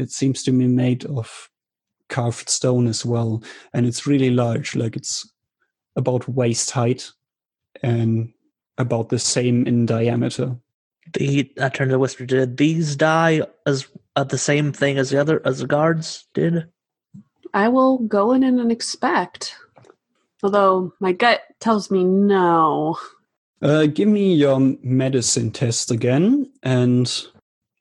It 0.00 0.10
seems 0.10 0.42
to 0.44 0.52
be 0.52 0.66
made 0.66 1.04
of 1.04 1.48
carved 2.08 2.48
stone 2.48 2.86
as 2.86 3.04
well, 3.04 3.42
and 3.72 3.86
it's 3.86 4.06
really 4.06 4.30
large. 4.30 4.74
Like 4.74 4.96
it's 4.96 5.30
about 5.96 6.28
waist 6.28 6.70
height 6.70 7.10
and 7.82 8.32
about 8.78 9.08
the 9.10 9.18
same 9.18 9.66
in 9.66 9.86
diameter. 9.86 10.56
The 11.12 11.52
I 11.60 11.68
turned 11.68 11.90
to 11.90 11.98
whisper. 11.98 12.24
Did 12.26 12.56
these 12.56 12.96
die 12.96 13.42
as 13.66 13.86
uh, 14.16 14.24
the 14.24 14.38
same 14.38 14.72
thing 14.72 14.98
as 14.98 15.10
the 15.10 15.20
other 15.20 15.42
as 15.44 15.58
the 15.58 15.66
guards 15.66 16.26
did? 16.34 16.66
I 17.52 17.68
will 17.68 17.98
go 17.98 18.32
in 18.32 18.44
and 18.44 18.60
inspect. 18.60 19.56
Although 20.42 20.94
my 21.00 21.12
gut 21.12 21.42
tells 21.58 21.90
me 21.90 22.04
no. 22.04 22.96
Uh, 23.62 23.86
give 23.86 24.08
me 24.08 24.34
your 24.34 24.58
medicine 24.82 25.50
test 25.50 25.90
again. 25.90 26.50
And 26.62 27.12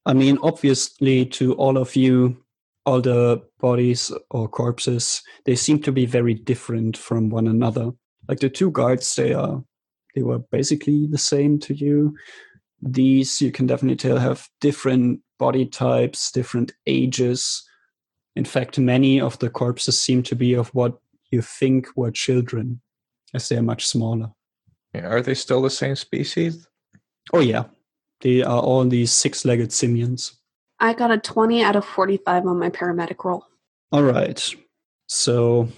I 0.09 0.13
mean, 0.13 0.39
obviously, 0.41 1.23
to 1.27 1.53
all 1.53 1.77
of 1.77 1.95
you, 1.95 2.43
all 2.83 2.99
the 2.99 3.43
bodies 3.59 4.11
or 4.31 4.47
corpses, 4.49 5.21
they 5.45 5.55
seem 5.55 5.83
to 5.83 5.91
be 5.91 6.07
very 6.07 6.33
different 6.33 6.97
from 6.97 7.29
one 7.29 7.45
another. 7.45 7.91
Like 8.27 8.39
the 8.39 8.49
two 8.49 8.71
guards, 8.71 9.15
they 9.15 9.33
are 9.33 9.63
they 10.15 10.23
were 10.23 10.39
basically 10.39 11.05
the 11.05 11.19
same 11.19 11.59
to 11.59 11.75
you. 11.75 12.15
These 12.81 13.39
you 13.39 13.51
can 13.51 13.67
definitely 13.67 13.97
tell 13.97 14.17
have 14.17 14.49
different 14.59 15.19
body 15.37 15.67
types, 15.67 16.31
different 16.31 16.71
ages. 16.87 17.63
In 18.35 18.45
fact, 18.45 18.79
many 18.79 19.21
of 19.21 19.37
the 19.37 19.51
corpses 19.51 20.01
seem 20.01 20.23
to 20.23 20.35
be 20.35 20.55
of 20.55 20.69
what 20.69 20.97
you 21.29 21.43
think 21.43 21.87
were 21.95 22.09
children, 22.09 22.81
as 23.35 23.47
they 23.47 23.57
are 23.57 23.61
much 23.61 23.85
smaller. 23.85 24.31
yeah. 24.95 25.05
Are 25.05 25.21
they 25.21 25.35
still 25.35 25.61
the 25.61 25.69
same 25.69 25.95
species? 25.95 26.67
Oh, 27.31 27.41
yeah. 27.41 27.65
They 28.21 28.41
are 28.41 28.61
all 28.61 28.85
these 28.85 29.11
six 29.11 29.45
legged 29.45 29.71
simians. 29.71 30.33
I 30.79 30.93
got 30.93 31.11
a 31.11 31.17
20 31.17 31.63
out 31.63 31.75
of 31.75 31.85
45 31.85 32.45
on 32.45 32.59
my 32.59 32.69
paramedic 32.69 33.23
roll. 33.23 33.45
All 33.91 34.03
right. 34.03 34.55
So, 35.07 35.69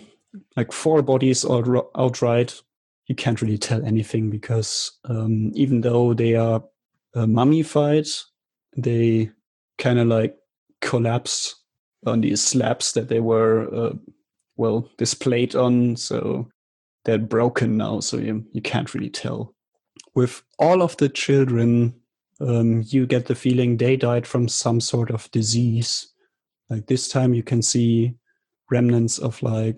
like 0.55 0.71
four 0.71 1.01
bodies 1.01 1.43
all 1.43 1.89
outright, 1.95 2.61
you 3.07 3.15
can't 3.15 3.41
really 3.41 3.57
tell 3.57 3.83
anything 3.85 4.29
because 4.29 4.91
um, 5.05 5.51
even 5.53 5.81
though 5.81 6.13
they 6.13 6.35
are 6.35 6.63
uh, 7.15 7.27
mummified, 7.27 8.07
they 8.75 9.31
kind 9.77 9.99
of 9.99 10.07
like 10.07 10.37
collapsed 10.81 11.55
on 12.05 12.21
these 12.21 12.43
slabs 12.43 12.93
that 12.93 13.07
they 13.07 13.19
were 13.19 13.73
uh, 13.73 13.93
well 14.57 14.89
displayed 14.97 15.55
on 15.55 15.95
so 15.95 16.47
they're 17.05 17.17
broken 17.17 17.77
now 17.77 17.99
so 17.99 18.17
you, 18.17 18.45
you 18.53 18.61
can't 18.61 18.93
really 18.93 19.09
tell 19.09 19.55
with 20.15 20.43
all 20.59 20.81
of 20.81 20.97
the 20.97 21.09
children 21.09 21.93
um, 22.41 22.83
you 22.87 23.05
get 23.05 23.25
the 23.27 23.35
feeling 23.35 23.77
they 23.77 23.95
died 23.95 24.25
from 24.25 24.47
some 24.47 24.79
sort 24.79 25.11
of 25.11 25.29
disease 25.31 26.13
like 26.69 26.87
this 26.87 27.07
time 27.07 27.33
you 27.33 27.43
can 27.43 27.61
see 27.61 28.13
remnants 28.69 29.17
of 29.17 29.41
like 29.43 29.77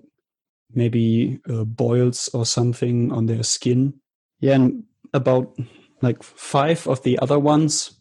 maybe 0.74 1.40
uh, 1.50 1.64
boils 1.64 2.30
or 2.34 2.46
something 2.46 3.12
on 3.12 3.26
their 3.26 3.44
skin 3.44 3.94
yeah 4.40 4.56
and 4.56 4.84
about 5.14 5.56
like 6.02 6.24
five 6.24 6.88
of 6.88 7.02
the 7.04 7.18
other 7.20 7.40
ones 7.40 8.00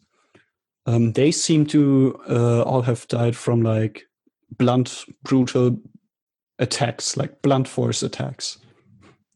um, 0.85 1.13
they 1.13 1.31
seem 1.31 1.65
to 1.67 2.19
uh, 2.29 2.61
all 2.63 2.81
have 2.81 3.07
died 3.07 3.35
from 3.35 3.61
like 3.61 4.03
blunt 4.57 5.05
brutal 5.23 5.77
attacks, 6.59 7.17
like 7.17 7.41
blunt 7.41 7.67
force 7.67 8.03
attacks. 8.03 8.57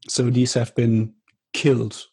So 0.08 0.30
these 0.30 0.54
have 0.54 0.74
been 0.74 1.14
killed. 1.52 2.06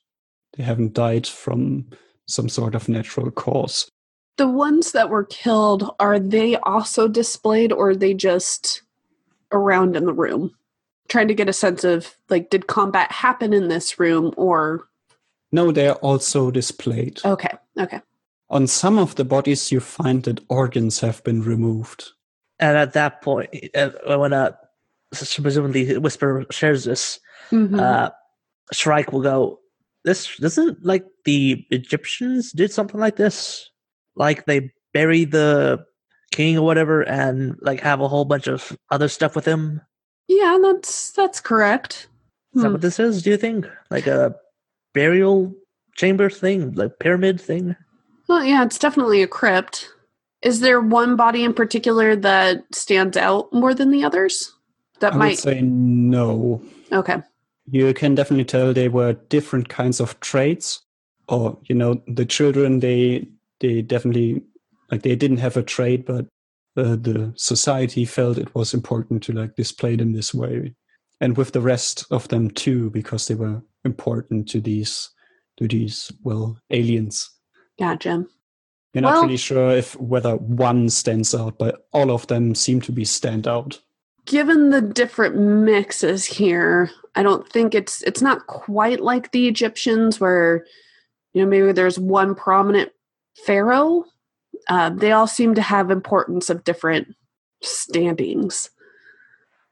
They 0.57 0.63
haven't 0.63 0.93
died 0.93 1.27
from 1.27 1.89
some 2.27 2.49
sort 2.49 2.75
of 2.75 2.89
natural 2.89 3.31
cause. 3.31 3.89
The 4.37 4.47
ones 4.47 4.91
that 4.91 5.09
were 5.09 5.23
killed, 5.25 5.95
are 5.99 6.19
they 6.19 6.57
also 6.57 7.07
displayed 7.07 7.71
or 7.71 7.89
are 7.91 7.95
they 7.95 8.13
just 8.13 8.81
around 9.51 9.95
in 9.95 10.05
the 10.05 10.13
room? 10.13 10.53
Trying 11.07 11.27
to 11.29 11.33
get 11.35 11.47
a 11.49 11.53
sense 11.53 11.83
of 11.83 12.15
like, 12.29 12.49
did 12.49 12.67
combat 12.67 13.11
happen 13.11 13.53
in 13.53 13.67
this 13.69 13.99
room 13.99 14.33
or. 14.37 14.87
No, 15.51 15.71
they 15.71 15.87
are 15.87 15.95
also 15.95 16.51
displayed. 16.51 17.19
Okay, 17.23 17.53
okay. 17.79 18.01
On 18.49 18.67
some 18.67 18.97
of 18.97 19.15
the 19.15 19.23
bodies, 19.25 19.71
you 19.71 19.79
find 19.79 20.23
that 20.23 20.43
organs 20.49 20.99
have 20.99 21.23
been 21.23 21.41
removed. 21.41 22.11
And 22.59 22.77
at 22.77 22.93
that 22.93 23.21
point, 23.21 23.49
uh, 23.75 23.91
when 24.17 24.33
uh, 24.33 24.51
presumably 25.11 25.97
Whisper 25.97 26.45
shares 26.51 26.83
this, 26.83 27.19
Mhm. 27.51 27.79
uh, 27.79 28.11
Shrike 28.73 29.11
will 29.11 29.21
go. 29.21 29.59
This 30.05 30.37
doesn't 30.37 30.85
like 30.85 31.03
the 31.25 31.65
Egyptians 31.71 32.51
did 32.53 32.71
something 32.71 32.99
like 32.99 33.15
this, 33.17 33.69
like 34.15 34.45
they 34.45 34.71
bury 34.93 35.25
the 35.25 35.83
king 36.31 36.57
or 36.57 36.65
whatever, 36.65 37.01
and 37.01 37.57
like 37.61 37.81
have 37.81 37.99
a 38.01 38.07
whole 38.07 38.23
bunch 38.25 38.47
of 38.47 38.77
other 38.91 39.07
stuff 39.09 39.35
with 39.35 39.45
him. 39.45 39.81
yeah, 40.27 40.57
that's 40.61 41.11
that's 41.11 41.41
correct. 41.41 42.07
Is 42.55 42.61
that 42.61 42.67
Hmm. 42.69 42.73
what 42.73 42.81
this 42.81 42.99
is? 42.99 43.21
Do 43.23 43.31
you 43.31 43.37
think 43.37 43.65
like 43.91 44.07
a 44.07 44.35
burial 44.93 45.53
chamber 45.95 46.29
thing, 46.29 46.73
like 46.73 46.99
pyramid 46.99 47.41
thing? 47.41 47.75
Well, 48.29 48.43
yeah, 48.43 48.63
it's 48.63 48.79
definitely 48.79 49.21
a 49.23 49.27
crypt. 49.27 49.89
Is 50.41 50.59
there 50.61 50.79
one 50.81 51.15
body 51.15 51.43
in 51.43 51.53
particular 51.53 52.15
that 52.17 52.63
stands 52.73 53.17
out 53.17 53.51
more 53.51 53.73
than 53.73 53.89
the 53.91 54.03
others? 54.03 54.53
That 54.99 55.13
I 55.13 55.15
would 55.17 55.19
might. 55.19 55.39
say 55.39 55.61
no. 55.61 56.61
Okay. 56.91 57.17
You 57.67 57.93
can 57.93 58.15
definitely 58.15 58.45
tell 58.45 58.73
they 58.73 58.89
were 58.89 59.13
different 59.29 59.69
kinds 59.69 59.99
of 59.99 60.19
traits. 60.19 60.81
Or 61.27 61.57
you 61.63 61.75
know, 61.75 62.01
the 62.07 62.25
children 62.25 62.79
they 62.79 63.27
they 63.59 63.81
definitely 63.81 64.43
like 64.91 65.01
they 65.01 65.15
didn't 65.15 65.37
have 65.37 65.57
a 65.57 65.63
trait, 65.63 66.05
but 66.05 66.25
uh, 66.77 66.95
the 66.95 67.33
society 67.35 68.05
felt 68.05 68.37
it 68.37 68.53
was 68.53 68.73
important 68.73 69.23
to 69.23 69.31
like 69.33 69.55
display 69.55 69.95
them 69.95 70.13
this 70.13 70.33
way, 70.33 70.75
and 71.21 71.35
with 71.35 71.53
the 71.53 71.61
rest 71.61 72.05
of 72.11 72.27
them 72.27 72.51
too, 72.51 72.91
because 72.91 73.27
they 73.27 73.33
were 73.35 73.61
important 73.85 74.47
to 74.49 74.61
these 74.61 75.09
to 75.57 75.67
these 75.67 76.11
well 76.23 76.59
aliens. 76.69 77.29
Gotcha. 77.79 78.25
You're 78.93 79.01
not 79.01 79.13
Well- 79.13 79.23
really 79.23 79.37
sure 79.37 79.71
if 79.71 79.99
whether 79.99 80.35
one 80.35 80.89
stands 80.89 81.33
out, 81.33 81.57
but 81.57 81.87
all 81.91 82.11
of 82.11 82.27
them 82.27 82.53
seem 82.53 82.81
to 82.81 82.91
be 82.91 83.03
stand 83.05 83.47
out. 83.47 83.81
Given 84.25 84.69
the 84.69 84.81
different 84.81 85.37
mixes 85.37 86.25
here, 86.25 86.91
I 87.15 87.23
don't 87.23 87.47
think 87.49 87.73
it's 87.73 88.01
it's 88.03 88.21
not 88.21 88.47
quite 88.47 88.99
like 89.01 89.31
the 89.31 89.47
Egyptians 89.47 90.19
where 90.19 90.65
you 91.33 91.41
know 91.41 91.49
maybe 91.49 91.71
there's 91.71 91.99
one 91.99 92.35
prominent 92.35 92.91
pharaoh. 93.45 94.05
Uh, 94.67 94.89
they 94.89 95.11
all 95.11 95.27
seem 95.27 95.55
to 95.55 95.61
have 95.61 95.91
importance 95.91 96.49
of 96.49 96.63
different 96.63 97.15
standings. 97.61 98.69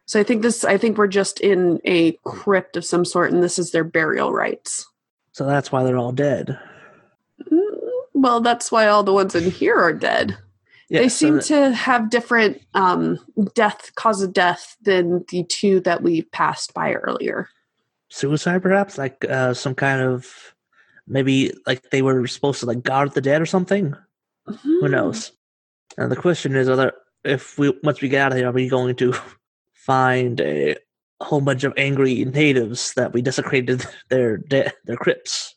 So 0.06 0.20
I 0.20 0.24
think 0.24 0.42
this 0.42 0.64
I 0.64 0.78
think 0.78 0.98
we're 0.98 1.08
just 1.08 1.40
in 1.40 1.80
a 1.86 2.14
crypt 2.24 2.78
of 2.78 2.86
some 2.86 3.06
sort 3.06 3.32
and 3.32 3.44
this 3.44 3.58
is 3.58 3.72
their 3.72 3.84
burial 3.84 4.32
rites. 4.32 4.86
So 5.32 5.46
that's 5.46 5.72
why 5.72 5.84
they're 5.84 5.98
all 5.98 6.12
dead. 6.12 6.60
Mm, 7.52 7.78
Well, 8.14 8.42
that's 8.42 8.72
why 8.72 8.88
all 8.88 9.04
the 9.04 9.14
ones 9.14 9.36
in 9.36 9.50
here 9.50 9.78
are 9.78 9.94
dead. 9.94 10.38
Yeah, 10.94 11.02
they 11.02 11.10
so 11.10 11.26
seem 11.26 11.36
that- 11.36 11.46
to 11.46 11.72
have 11.76 12.10
different 12.12 12.62
um, 12.76 13.18
death 13.56 13.92
cause 13.96 14.22
of 14.22 14.32
death 14.32 14.78
than 14.84 15.26
the 15.30 15.44
two 15.44 15.80
that 15.82 16.04
we 16.04 16.22
passed 16.22 16.74
by 16.74 16.94
earlier. 16.94 17.50
suicide, 18.10 18.62
perhaps, 18.62 18.98
like 19.00 19.26
uh, 19.28 19.54
some 19.56 19.74
kind 19.74 20.02
of 20.02 20.54
maybe 21.08 21.52
like 21.66 21.90
they 21.90 22.02
were 22.04 22.28
supposed 22.28 22.60
to 22.60 22.66
like 22.68 22.84
guard 22.84 23.12
the 23.14 23.22
dead 23.22 23.42
or 23.42 23.46
something. 23.48 23.96
Hmm. 24.48 24.80
Who 24.82 24.88
knows? 24.88 25.32
And 25.98 26.12
the 26.12 26.16
question 26.16 26.56
is, 26.56 26.70
are 26.70 26.76
there, 26.76 26.94
if 27.24 27.58
we 27.58 27.74
once 27.84 28.00
we 28.02 28.08
get 28.10 28.22
out 28.22 28.32
of 28.34 28.38
here, 28.38 28.50
are 28.50 28.52
we 28.52 28.70
going 28.70 28.96
to 28.98 29.14
find 29.74 30.40
a 30.42 30.76
whole 31.22 31.42
bunch 31.42 31.64
of 31.64 31.74
angry 31.78 32.26
natives 32.26 32.94
that 32.94 33.14
we 33.14 33.22
desecrated 33.22 33.84
their 34.10 34.38
de- 34.38 34.72
their 34.86 34.98
crypts? 34.98 35.53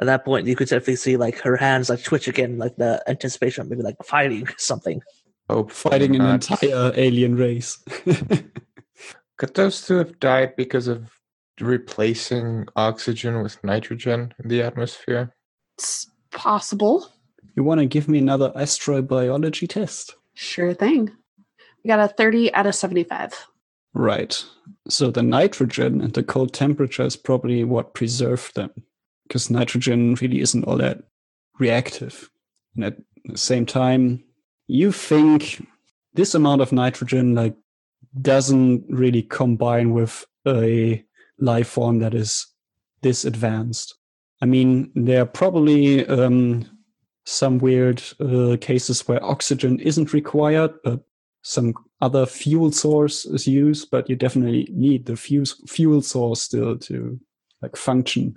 At 0.00 0.06
that 0.06 0.24
point, 0.24 0.46
you 0.46 0.56
could 0.56 0.68
definitely 0.68 0.96
see 0.96 1.16
like 1.16 1.38
her 1.40 1.56
hands 1.56 1.90
like 1.90 2.02
twitch 2.02 2.26
again, 2.26 2.56
like 2.58 2.76
the 2.76 3.02
anticipation 3.06 3.62
of 3.62 3.70
maybe 3.70 3.82
like 3.82 3.96
fighting 4.02 4.48
something. 4.56 5.02
Oh, 5.48 5.66
Fighting 5.68 6.14
an 6.16 6.22
not. 6.22 6.50
entire 6.50 6.92
alien 6.96 7.36
race. 7.36 7.78
Could 9.36 9.54
those 9.54 9.84
two 9.86 9.96
have 9.96 10.20
died 10.20 10.54
because 10.56 10.86
of 10.86 11.10
replacing 11.60 12.66
oxygen 12.76 13.42
with 13.42 13.62
nitrogen 13.64 14.32
in 14.42 14.48
the 14.48 14.62
atmosphere? 14.62 15.34
It's 15.78 16.06
possible. 16.30 17.08
you 17.56 17.64
want 17.64 17.80
to 17.80 17.86
give 17.86 18.08
me 18.08 18.18
another 18.18 18.52
astrobiology 18.54 19.68
test? 19.68 20.14
Sure 20.34 20.72
thing. 20.74 21.10
We 21.82 21.88
got 21.88 21.98
a 22.00 22.08
30 22.08 22.52
out 22.54 22.66
of 22.66 22.74
75. 22.74 23.46
Right. 23.94 24.44
So 24.88 25.10
the 25.10 25.22
nitrogen 25.22 26.00
and 26.00 26.12
the 26.12 26.22
cold 26.22 26.52
temperature 26.52 27.02
is 27.04 27.16
probably 27.16 27.64
what 27.64 27.94
preserved 27.94 28.54
them. 28.54 28.70
Because 29.30 29.48
nitrogen 29.48 30.14
really 30.14 30.40
isn't 30.40 30.64
all 30.64 30.76
that 30.78 31.04
reactive. 31.60 32.28
And 32.74 32.84
at 32.84 32.96
the 33.26 33.38
same 33.38 33.64
time, 33.64 34.24
you 34.66 34.90
think 34.90 35.64
this 36.14 36.34
amount 36.34 36.62
of 36.62 36.72
nitrogen 36.72 37.36
like 37.36 37.54
doesn't 38.20 38.84
really 38.88 39.22
combine 39.22 39.92
with 39.92 40.26
a 40.48 41.04
life 41.38 41.68
form 41.68 42.00
that 42.00 42.12
is 42.12 42.44
this 43.02 43.24
advanced. 43.24 43.94
I 44.42 44.46
mean, 44.46 44.90
there 44.96 45.22
are 45.22 45.26
probably 45.26 46.04
um, 46.08 46.66
some 47.24 47.58
weird 47.58 48.02
uh, 48.18 48.56
cases 48.60 49.06
where 49.06 49.24
oxygen 49.24 49.78
isn't 49.78 50.12
required, 50.12 50.72
but 50.82 51.04
some 51.42 51.74
other 52.00 52.26
fuel 52.26 52.72
source 52.72 53.26
is 53.26 53.46
used, 53.46 53.92
but 53.92 54.10
you 54.10 54.16
definitely 54.16 54.68
need 54.72 55.06
the 55.06 55.16
fuel 55.16 55.44
fuel 55.68 56.02
source 56.02 56.42
still 56.42 56.76
to 56.78 57.20
like 57.62 57.76
function. 57.76 58.34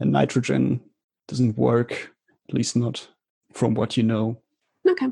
And 0.00 0.12
nitrogen 0.12 0.80
doesn't 1.28 1.56
work, 1.56 2.12
at 2.48 2.54
least 2.54 2.76
not 2.76 3.08
from 3.52 3.74
what 3.74 3.96
you 3.96 4.02
know. 4.02 4.40
Okay. 4.88 5.06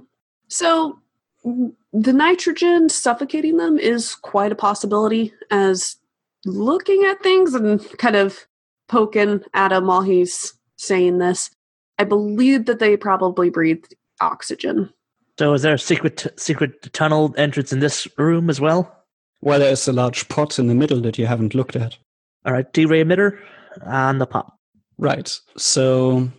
So 0.48 0.98
the 1.44 2.12
nitrogen 2.12 2.88
suffocating 2.88 3.56
them 3.56 3.78
is 3.78 4.14
quite 4.14 4.52
a 4.52 4.56
possibility 4.56 5.32
as 5.50 5.96
looking 6.44 7.04
at 7.04 7.22
things 7.22 7.54
and 7.54 7.80
kind 7.98 8.16
of 8.16 8.46
poking 8.88 9.42
at 9.54 9.72
him 9.72 9.86
while 9.86 10.02
he's 10.02 10.54
saying 10.76 11.18
this. 11.18 11.50
I 11.98 12.04
believe 12.04 12.66
that 12.66 12.78
they 12.78 12.96
probably 12.96 13.50
breathed 13.50 13.94
oxygen. 14.20 14.92
So, 15.38 15.54
is 15.54 15.62
there 15.62 15.74
a 15.74 15.78
secret 15.78 16.26
secret 16.36 16.92
tunnel 16.92 17.34
entrance 17.36 17.72
in 17.72 17.80
this 17.80 18.06
room 18.18 18.50
as 18.50 18.60
well? 18.60 19.04
Well, 19.40 19.58
there's 19.58 19.88
a 19.88 19.92
large 19.92 20.28
pot 20.28 20.58
in 20.58 20.68
the 20.68 20.74
middle 20.74 21.00
that 21.00 21.18
you 21.18 21.26
haven't 21.26 21.54
looked 21.54 21.74
at. 21.74 21.96
All 22.44 22.52
right, 22.52 22.72
T-ray 22.72 23.04
emitter 23.04 23.40
and 23.82 24.20
the 24.20 24.26
pop. 24.26 24.58
Right. 25.02 25.36
So, 25.56 26.30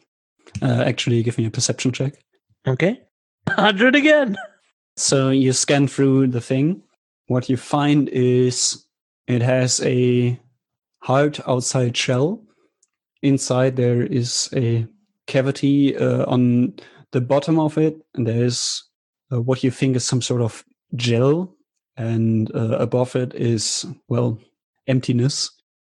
uh, 0.62 0.84
actually, 0.86 1.22
give 1.22 1.38
me 1.38 1.46
a 1.46 1.52
perception 1.52 1.92
check. 1.92 2.14
Okay, 2.66 3.02
hundred 3.50 3.94
again. 3.94 4.38
So 4.96 5.32
you 5.32 5.52
scan 5.52 5.88
through 5.88 6.28
the 6.28 6.40
thing. 6.40 6.82
What 7.28 7.50
you 7.50 7.58
find 7.58 8.08
is 8.08 8.86
it 9.28 9.42
has 9.42 9.82
a 9.82 10.40
hard 11.02 11.42
outside 11.46 11.98
shell. 11.98 12.42
Inside 13.22 13.76
there 13.76 14.02
is 14.04 14.50
a 14.56 14.88
cavity 15.28 15.98
uh, 15.98 16.24
on 16.32 16.76
the 17.12 17.20
bottom 17.20 17.60
of 17.60 17.78
it, 17.78 17.98
and 18.16 18.26
there's 18.26 18.82
uh, 19.30 19.42
what 19.42 19.62
you 19.66 19.72
think 19.72 19.98
is 19.98 20.06
some 20.06 20.22
sort 20.22 20.42
of 20.42 20.64
gel, 20.96 21.54
and 21.98 22.50
uh, 22.56 22.78
above 22.78 23.18
it 23.18 23.36
is 23.36 23.86
well 24.08 24.40
emptiness. 24.88 25.52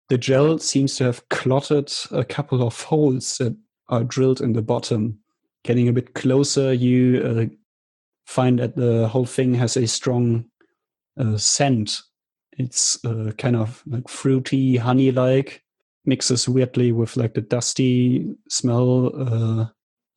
The 0.10 0.18
gel 0.18 0.58
seems 0.58 0.96
to 0.98 1.04
have 1.06 1.28
clotted 1.30 1.94
a 2.12 2.26
couple 2.26 2.64
of 2.64 2.82
holes 2.82 3.38
that 3.38 3.56
are 3.90 4.04
drilled 4.04 4.42
in 4.42 4.54
the 4.54 4.62
bottom. 4.62 5.20
Getting 5.64 5.88
a 5.88 5.94
bit 5.94 6.16
closer, 6.16 6.74
you 6.74 7.22
uh, 7.24 7.46
find 8.26 8.60
that 8.60 8.76
the 8.76 9.08
whole 9.08 9.26
thing 9.26 9.54
has 9.56 9.78
a 9.78 9.86
strong 9.86 10.46
uh, 11.20 11.38
scent. 11.38 12.02
It's 12.54 13.04
uh, 13.06 13.32
kind 13.38 13.56
of 13.56 13.84
like 13.86 14.10
fruity, 14.10 14.78
honey-like, 14.78 15.64
mixes 16.06 16.50
weirdly 16.50 16.92
with 16.92 17.16
like 17.16 17.36
the 17.36 17.42
dusty 17.42 18.34
smell. 18.50 19.12
Uh, 19.16 19.68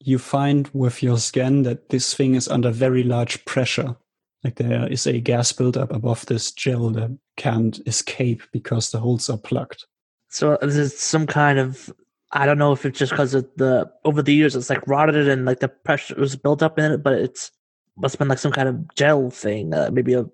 you 0.01 0.19
find 0.19 0.69
with 0.73 1.03
your 1.03 1.19
scan 1.19 1.65
that 1.65 1.91
this 1.91 2.15
thing 2.15 2.35
is 2.35 2.49
under 2.49 2.71
very 2.71 3.03
large 3.03 3.45
pressure. 3.45 3.97
Like 4.43 4.57
there 4.57 4.91
is 4.91 5.07
a 5.07 5.21
gas 5.21 5.53
buildup 5.53 5.93
above 5.93 6.27
this 6.27 6.51
gel 6.51 6.91
that 6.91 7.17
can't 7.37 7.81
escape 7.87 8.43
because 8.53 8.91
the 8.91 8.99
holes 8.99 9.29
are 9.31 9.39
plugged. 9.39 9.85
So 10.29 10.59
this 10.61 10.77
is 10.77 10.99
some 10.99 11.27
kind 11.27 11.59
of 11.59 11.93
I 12.33 12.47
don't 12.47 12.59
know 12.59 12.73
if 12.73 12.87
it's 12.87 12.99
just 12.99 13.13
because 13.13 13.35
of 13.35 13.49
the 13.57 13.91
over 14.05 14.23
the 14.23 14.35
years 14.35 14.57
it's 14.57 14.71
like 14.71 14.87
rotted 14.87 15.29
and 15.29 15.45
like 15.45 15.61
the 15.61 15.69
pressure 15.69 16.15
was 16.17 16.37
built 16.37 16.63
up 16.63 16.79
in 16.79 16.93
it, 16.93 17.03
but 17.03 17.15
it's 17.15 17.51
must 17.97 18.15
have 18.15 18.21
been 18.21 18.29
like 18.29 18.39
some 18.39 18.53
kind 18.53 18.69
of 18.69 18.95
gel 18.95 19.31
thing, 19.31 19.75
uh, 19.75 19.91
maybe 19.93 20.15
a 20.15 20.25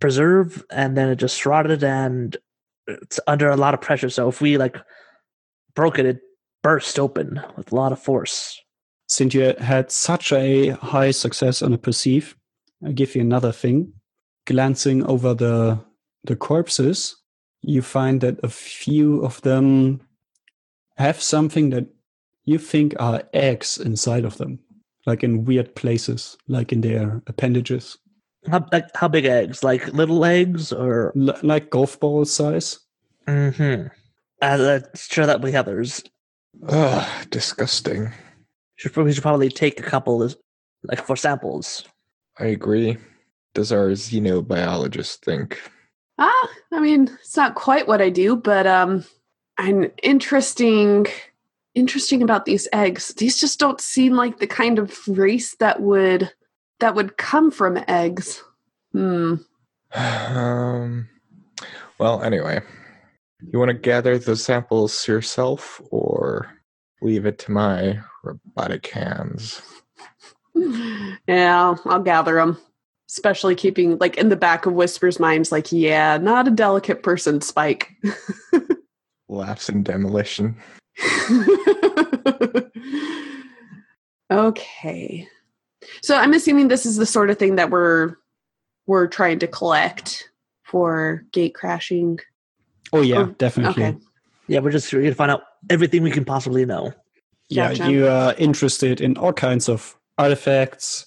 preserve, 0.00 0.64
and 0.70 0.96
then 0.96 1.08
it 1.08 1.16
just 1.16 1.46
rotted 1.46 1.82
and 1.82 2.36
it's 2.86 3.18
under 3.26 3.48
a 3.48 3.56
lot 3.56 3.74
of 3.74 3.80
pressure. 3.80 4.10
So 4.10 4.28
if 4.28 4.40
we 4.40 4.58
like 4.58 4.76
broke 5.74 5.98
it, 5.98 6.06
it 6.06 6.20
burst 6.62 6.98
open 6.98 7.40
with 7.56 7.72
a 7.72 7.74
lot 7.74 7.92
of 7.92 7.98
force. 8.00 8.60
Since 9.08 9.34
you 9.34 9.54
had 9.58 9.90
such 9.90 10.32
a 10.32 10.70
high 10.70 11.12
success 11.12 11.62
on 11.62 11.72
a 11.72 11.78
perceive, 11.78 12.36
I'll 12.84 12.92
give 12.92 13.14
you 13.14 13.22
another 13.22 13.52
thing. 13.52 13.92
Glancing 14.46 15.04
over 15.06 15.34
the 15.34 15.80
the 16.26 16.36
corpses, 16.36 17.16
you 17.62 17.82
find 17.82 18.20
that 18.20 18.38
a 18.42 18.48
few 18.48 19.24
of 19.24 19.40
them 19.42 20.00
have 20.96 21.20
something 21.20 21.70
that 21.70 21.86
you 22.44 22.58
think 22.58 22.94
are 22.98 23.22
eggs 23.32 23.78
inside 23.78 24.24
of 24.24 24.38
them, 24.38 24.58
like 25.04 25.24
in 25.24 25.44
weird 25.44 25.74
places, 25.74 26.36
like 26.48 26.72
in 26.72 26.80
their 26.80 27.22
appendages, 27.26 27.98
How 28.48 28.64
like 28.72 28.88
how 28.94 29.08
big 29.08 29.24
eggs? 29.24 29.64
Like 29.64 29.92
little 29.92 30.24
eggs 30.24 30.72
or? 30.72 31.12
L- 31.16 31.38
like 31.42 31.70
golf 31.70 31.98
ball 31.98 32.24
size. 32.24 32.78
Mm-hmm. 33.26 33.88
Uh, 34.40 34.56
let's 34.58 35.12
sure 35.12 35.26
that 35.26 35.40
we 35.40 35.50
have 35.52 35.66
others. 35.66 36.02
Ugh, 36.68 37.26
disgusting. 37.30 38.12
Should 38.76 38.96
we 38.96 39.12
should 39.12 39.22
probably 39.22 39.48
take 39.48 39.80
a 39.80 39.82
couple 39.82 40.22
as 40.22 40.36
like 40.84 41.04
for 41.04 41.16
samples. 41.16 41.84
I 42.38 42.46
agree. 42.46 42.98
Does 43.54 43.72
our 43.72 43.88
xenobiologist 43.88 45.16
think? 45.24 45.58
Ah, 46.18 46.48
I 46.72 46.80
mean, 46.80 47.10
it's 47.20 47.36
not 47.36 47.54
quite 47.54 47.86
what 47.86 48.00
I 48.00 48.10
do, 48.10 48.36
but 48.36 48.66
um 48.66 49.04
an 49.58 49.90
interesting 50.02 51.06
interesting 51.74 52.22
about 52.22 52.44
these 52.46 52.66
eggs. 52.72 53.08
These 53.14 53.38
just 53.38 53.58
don't 53.58 53.80
seem 53.80 54.14
like 54.14 54.38
the 54.38 54.46
kind 54.46 54.78
of 54.78 54.96
race 55.08 55.54
that 55.56 55.80
would 55.82 56.32
that 56.80 56.94
would 56.94 57.16
come 57.16 57.50
from 57.50 57.78
eggs. 57.88 58.42
Hmm. 58.92 59.34
Um. 59.94 61.08
Well, 61.98 62.22
anyway, 62.22 62.60
You 63.52 63.58
want 63.58 63.70
to 63.70 63.74
gather 63.74 64.18
the 64.18 64.36
samples 64.36 65.06
yourself 65.08 65.80
or 65.90 66.50
leave 67.02 67.26
it 67.26 67.38
to 67.40 67.52
my 67.52 68.00
robotic 68.24 68.86
hands? 68.88 69.62
Yeah, 71.28 71.76
I'll 71.84 72.02
gather 72.02 72.36
them. 72.36 72.56
Especially 73.08 73.54
keeping 73.54 73.98
like 73.98 74.16
in 74.16 74.28
the 74.30 74.36
back 74.36 74.66
of 74.66 74.72
Whisper's 74.72 75.20
mind's 75.20 75.52
like, 75.52 75.70
yeah, 75.70 76.16
not 76.18 76.48
a 76.48 76.50
delicate 76.50 77.02
person, 77.02 77.40
Spike. 77.40 77.92
Laughs 79.28 79.68
and 79.68 79.84
demolition. 79.84 80.56
okay. 84.30 85.28
So 86.02 86.16
I'm 86.16 86.32
assuming 86.32 86.68
this 86.68 86.86
is 86.86 86.96
the 86.96 87.06
sort 87.06 87.30
of 87.30 87.38
thing 87.38 87.56
that 87.56 87.70
we're 87.70 88.16
we're 88.86 89.06
trying 89.06 89.38
to 89.40 89.46
collect 89.46 90.30
for 90.64 91.24
gate 91.32 91.54
crashing. 91.54 92.18
Oh 92.92 93.02
yeah, 93.02 93.18
Oh, 93.18 93.26
definitely. 93.26 93.84
Okay. 93.84 93.98
Yeah, 94.48 94.60
we're 94.60 94.70
just 94.70 94.90
here 94.90 95.02
to 95.02 95.14
find 95.14 95.30
out 95.30 95.42
everything 95.70 96.02
we 96.02 96.10
can 96.10 96.24
possibly 96.24 96.64
know. 96.64 96.92
Yeah, 97.48 97.74
Gotcha. 97.74 97.90
you 97.90 98.08
are 98.08 98.34
interested 98.38 99.00
in 99.00 99.16
all 99.16 99.32
kinds 99.32 99.68
of 99.68 99.96
artifacts, 100.18 101.06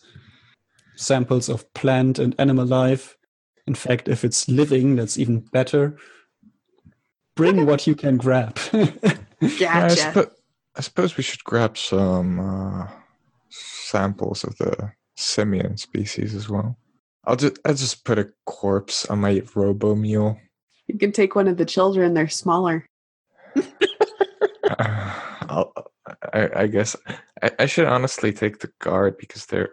samples 0.99 1.49
of 1.49 1.71
plant 1.73 2.19
and 2.19 2.35
animal 2.38 2.65
life. 2.65 3.17
In 3.67 3.75
fact, 3.75 4.07
if 4.07 4.23
it's 4.23 4.47
living, 4.49 4.95
that's 4.95 5.17
even 5.17 5.39
better. 5.39 5.97
Bring 7.35 7.65
what 7.65 7.88
you 7.88 7.95
can 7.95 8.17
grab. 8.17 8.57
Yeah, 9.41 9.85
I, 9.85 9.88
Gotcha. 9.88 10.31
I 10.75 10.81
suppose 10.81 11.15
we 11.15 11.23
should 11.23 11.43
grab 11.45 11.77
some 11.77 12.39
uh, 12.39 12.88
samples 13.49 14.43
of 14.43 14.57
the 14.57 14.91
simian 15.15 15.77
species 15.77 16.35
as 16.35 16.49
well. 16.49 16.77
I'll 17.25 17.35
just 17.35 17.57
I'll 17.65 17.73
just 17.73 18.03
put 18.03 18.19
a 18.19 18.29
corpse 18.45 19.05
on 19.05 19.19
my 19.19 19.41
robo 19.55 19.95
mule. 19.95 20.38
You 20.88 20.97
can 20.97 21.12
take 21.12 21.35
one 21.35 21.47
of 21.47 21.57
the 21.57 21.65
children, 21.65 22.13
they're 22.13 22.27
smaller. 22.27 22.85
I'll, 24.79 25.71
I, 26.33 26.49
I 26.55 26.67
guess 26.67 26.95
I, 27.41 27.51
I 27.59 27.65
should 27.65 27.85
honestly 27.85 28.33
take 28.33 28.59
the 28.59 28.71
guard 28.79 29.17
because 29.17 29.45
they're 29.45 29.69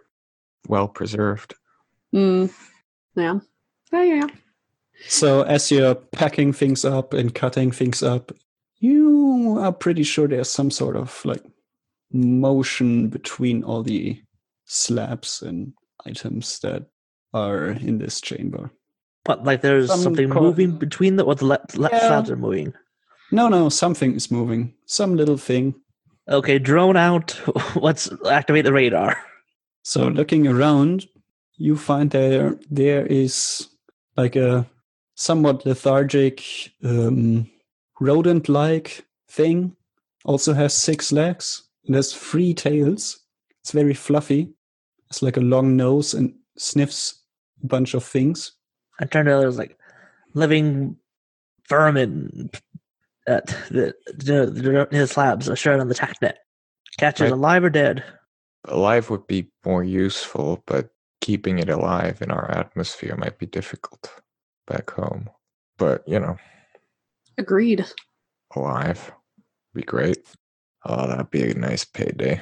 well 0.67 0.87
preserved. 0.87 1.53
Mm. 2.13 2.51
Yeah. 3.15 3.39
Oh, 3.93 4.01
yeah. 4.01 4.27
so, 5.07 5.43
as 5.43 5.71
you're 5.71 5.95
packing 5.95 6.53
things 6.53 6.83
up 6.85 7.13
and 7.13 7.33
cutting 7.33 7.71
things 7.71 8.03
up, 8.03 8.31
you 8.79 9.57
are 9.59 9.71
pretty 9.71 10.03
sure 10.03 10.27
there's 10.27 10.49
some 10.49 10.69
sort 10.71 10.95
of 10.95 11.23
like 11.25 11.43
motion 12.11 13.09
between 13.09 13.63
all 13.63 13.83
the 13.83 14.21
slabs 14.65 15.41
and 15.41 15.73
items 16.05 16.59
that 16.59 16.85
are 17.33 17.67
in 17.71 17.97
this 17.97 18.21
chamber. 18.21 18.71
But 19.25 19.43
like 19.43 19.61
there's 19.61 19.87
Some 19.89 19.99
something 20.01 20.29
co- 20.29 20.41
moving 20.41 20.71
between 20.77 21.15
the 21.17 21.23
or 21.23 21.35
the 21.35 21.45
le- 21.45 21.65
le- 21.75 21.89
Yeah. 21.91 22.07
slabs 22.07 22.31
are 22.31 22.37
moving. 22.37 22.73
No, 23.31 23.49
no, 23.49 23.67
something 23.69 24.15
is 24.15 24.31
moving. 24.31 24.73
Some 24.85 25.15
little 25.17 25.37
thing. 25.37 25.75
Okay, 26.29 26.59
drone 26.59 26.95
out. 26.97 27.37
Let's 27.75 28.09
activate 28.29 28.63
the 28.65 28.71
radar. 28.73 29.17
So 29.87 30.09
looking 30.09 30.45
around, 30.45 31.07
you 31.55 31.77
find 31.77 32.11
there 32.11 32.59
there 32.69 33.05
is 33.05 33.69
like 34.17 34.35
a 34.35 34.67
somewhat 35.15 35.65
lethargic 35.65 36.43
um, 36.83 37.49
rodent-like 38.01 39.05
thing. 39.29 39.77
Also 40.25 40.53
has 40.53 40.73
six 40.73 41.13
legs. 41.13 41.69
It 41.85 41.95
has 41.95 42.11
three 42.13 42.53
tails. 42.53 43.19
It's 43.61 43.71
very 43.71 43.93
fluffy. 43.93 44.49
It's 45.09 45.21
like 45.21 45.37
a 45.37 45.47
long 45.55 45.77
nose 45.77 46.13
and 46.13 46.33
sniffs 46.57 47.23
a 47.63 47.67
bunch 47.67 47.93
of 47.93 48.03
things. 48.03 48.51
I 48.99 49.05
turned 49.05 49.29
out 49.29 49.39
there's 49.39 49.57
like 49.57 49.77
living 50.33 50.97
vermin 51.69 52.49
at 53.25 53.47
the, 53.71 53.95
the, 54.07 54.47
the 54.51 54.87
his 54.91 55.11
slabs 55.11 55.49
are 55.49 55.55
shared 55.55 55.79
on 55.79 55.87
the 55.87 55.95
TACnet. 55.95 56.33
Catches 56.97 57.21
Right. 57.21 57.31
alive 57.31 57.63
or 57.63 57.69
dead. 57.69 58.03
Alive 58.67 59.09
would 59.09 59.27
be 59.27 59.49
more 59.65 59.83
useful, 59.83 60.63
but 60.67 60.89
keeping 61.21 61.59
it 61.59 61.69
alive 61.69 62.21
in 62.21 62.31
our 62.31 62.51
atmosphere 62.51 63.15
might 63.17 63.37
be 63.37 63.45
difficult 63.45 64.11
back 64.67 64.91
home. 64.91 65.29
But 65.77 66.07
you 66.07 66.19
know, 66.19 66.37
Agreed. 67.37 67.85
alive 68.55 69.11
be 69.73 69.83
great. 69.83 70.27
Oh, 70.85 71.07
that'd 71.07 71.29
be 71.31 71.51
a 71.51 71.53
nice 71.53 71.85
payday. 71.85 72.41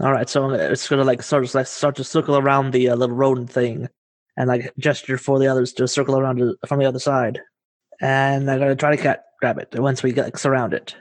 All 0.00 0.12
right, 0.12 0.28
so 0.28 0.50
it's 0.50 0.88
gonna 0.88 1.04
like 1.04 1.22
sort 1.22 1.44
of 1.44 1.54
like 1.54 1.66
start 1.66 1.96
to 1.96 2.04
circle 2.04 2.36
around 2.36 2.72
the 2.72 2.90
uh, 2.90 2.96
little 2.96 3.16
rodent 3.16 3.50
thing, 3.50 3.88
and 4.36 4.48
like 4.48 4.72
gesture 4.78 5.18
for 5.18 5.38
the 5.38 5.46
others 5.46 5.72
to 5.74 5.88
circle 5.88 6.18
around 6.18 6.36
to, 6.38 6.56
from 6.66 6.80
the 6.80 6.86
other 6.86 6.98
side, 6.98 7.40
and 8.00 8.50
I'm 8.50 8.58
gonna 8.58 8.76
try 8.76 8.94
to 8.94 9.02
cat 9.02 9.24
grab 9.40 9.58
it 9.58 9.68
once 9.78 10.02
we 10.02 10.12
get 10.12 10.24
like, 10.24 10.38
surround 10.38 10.74
it. 10.74 10.94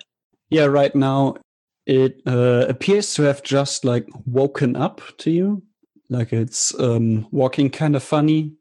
Yeah, 0.50 0.66
right 0.66 0.96
now 0.96 1.36
it 1.86 2.22
uh, 2.26 2.66
appears 2.68 3.14
to 3.14 3.24
have 3.24 3.44
just 3.44 3.86
like 3.86 4.08
woken 4.26 4.76
up 4.76 5.02
to 5.20 5.32
you. 5.32 5.64
Like 6.10 6.34
it's 6.34 6.78
um, 6.80 7.28
walking 7.32 7.70
kind 7.70 7.96
of 7.96 8.04
funny. 8.04 8.54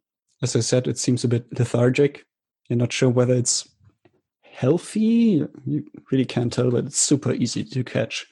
As 0.42 0.56
I 0.56 0.60
said, 0.60 0.86
it 0.86 0.98
seems 0.98 1.24
a 1.24 1.28
bit 1.28 1.46
lethargic. 1.58 2.24
You're 2.68 2.78
not 2.78 2.92
sure 2.92 3.08
whether 3.08 3.34
it's 3.34 3.68
healthy. 4.42 5.46
You 5.66 5.84
really 6.10 6.24
can't 6.24 6.52
tell, 6.52 6.70
but 6.70 6.86
it's 6.86 7.00
super 7.00 7.32
easy 7.32 7.64
to 7.64 7.84
catch. 7.84 8.26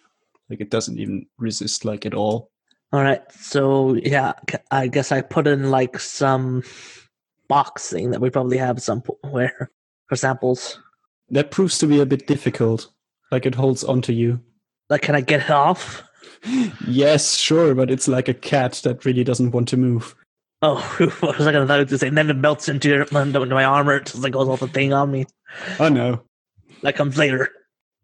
Like 0.48 0.60
it 0.60 0.70
doesn't 0.70 0.98
even 0.98 1.26
resist 1.38 1.84
like 1.84 2.04
at 2.06 2.14
all. 2.14 2.50
All 2.92 3.02
right, 3.02 3.22
so 3.32 3.94
yeah, 3.94 4.32
i 4.70 4.86
guess 4.86 5.12
I 5.12 5.22
put 5.22 5.46
in 5.46 5.70
like 5.70 5.98
some 5.98 6.62
box 7.48 7.88
thing 7.88 8.10
that 8.10 8.20
we 8.20 8.28
probably 8.28 8.58
have 8.58 8.82
somewhere 8.82 9.70
for 10.08 10.16
samples. 10.16 10.78
That 11.30 11.50
proves 11.50 11.78
to 11.78 11.86
be 11.86 12.00
a 12.00 12.06
bit 12.06 12.26
difficult. 12.26 12.92
Like 13.30 13.46
it 13.46 13.54
holds 13.54 13.82
onto 13.82 14.12
you. 14.12 14.40
Like, 14.92 15.00
can 15.00 15.14
I 15.14 15.22
get 15.22 15.40
it 15.40 15.50
off? 15.50 16.02
yes, 16.86 17.36
sure, 17.36 17.74
but 17.74 17.90
it's 17.90 18.08
like 18.08 18.28
a 18.28 18.34
cat 18.34 18.74
that 18.84 19.06
really 19.06 19.24
doesn't 19.24 19.52
want 19.52 19.68
to 19.68 19.78
move. 19.78 20.14
Oh, 20.60 20.76
what 21.20 21.38
was 21.38 21.46
I 21.46 21.52
thought 21.66 21.88
to 21.88 21.96
say? 21.98 22.08
And 22.08 22.18
then 22.18 22.28
it 22.28 22.36
melts 22.36 22.68
into, 22.68 22.90
your, 22.90 23.02
into 23.04 23.46
my 23.46 23.64
armor. 23.64 23.96
It 23.96 24.04
just 24.04 24.22
like 24.22 24.34
goes 24.34 24.48
off 24.48 24.60
the 24.60 24.68
thing 24.68 24.92
on 24.92 25.10
me. 25.10 25.24
Oh 25.80 25.88
no. 25.88 26.20
That 26.82 26.94
comes 26.94 27.16
later. 27.16 27.48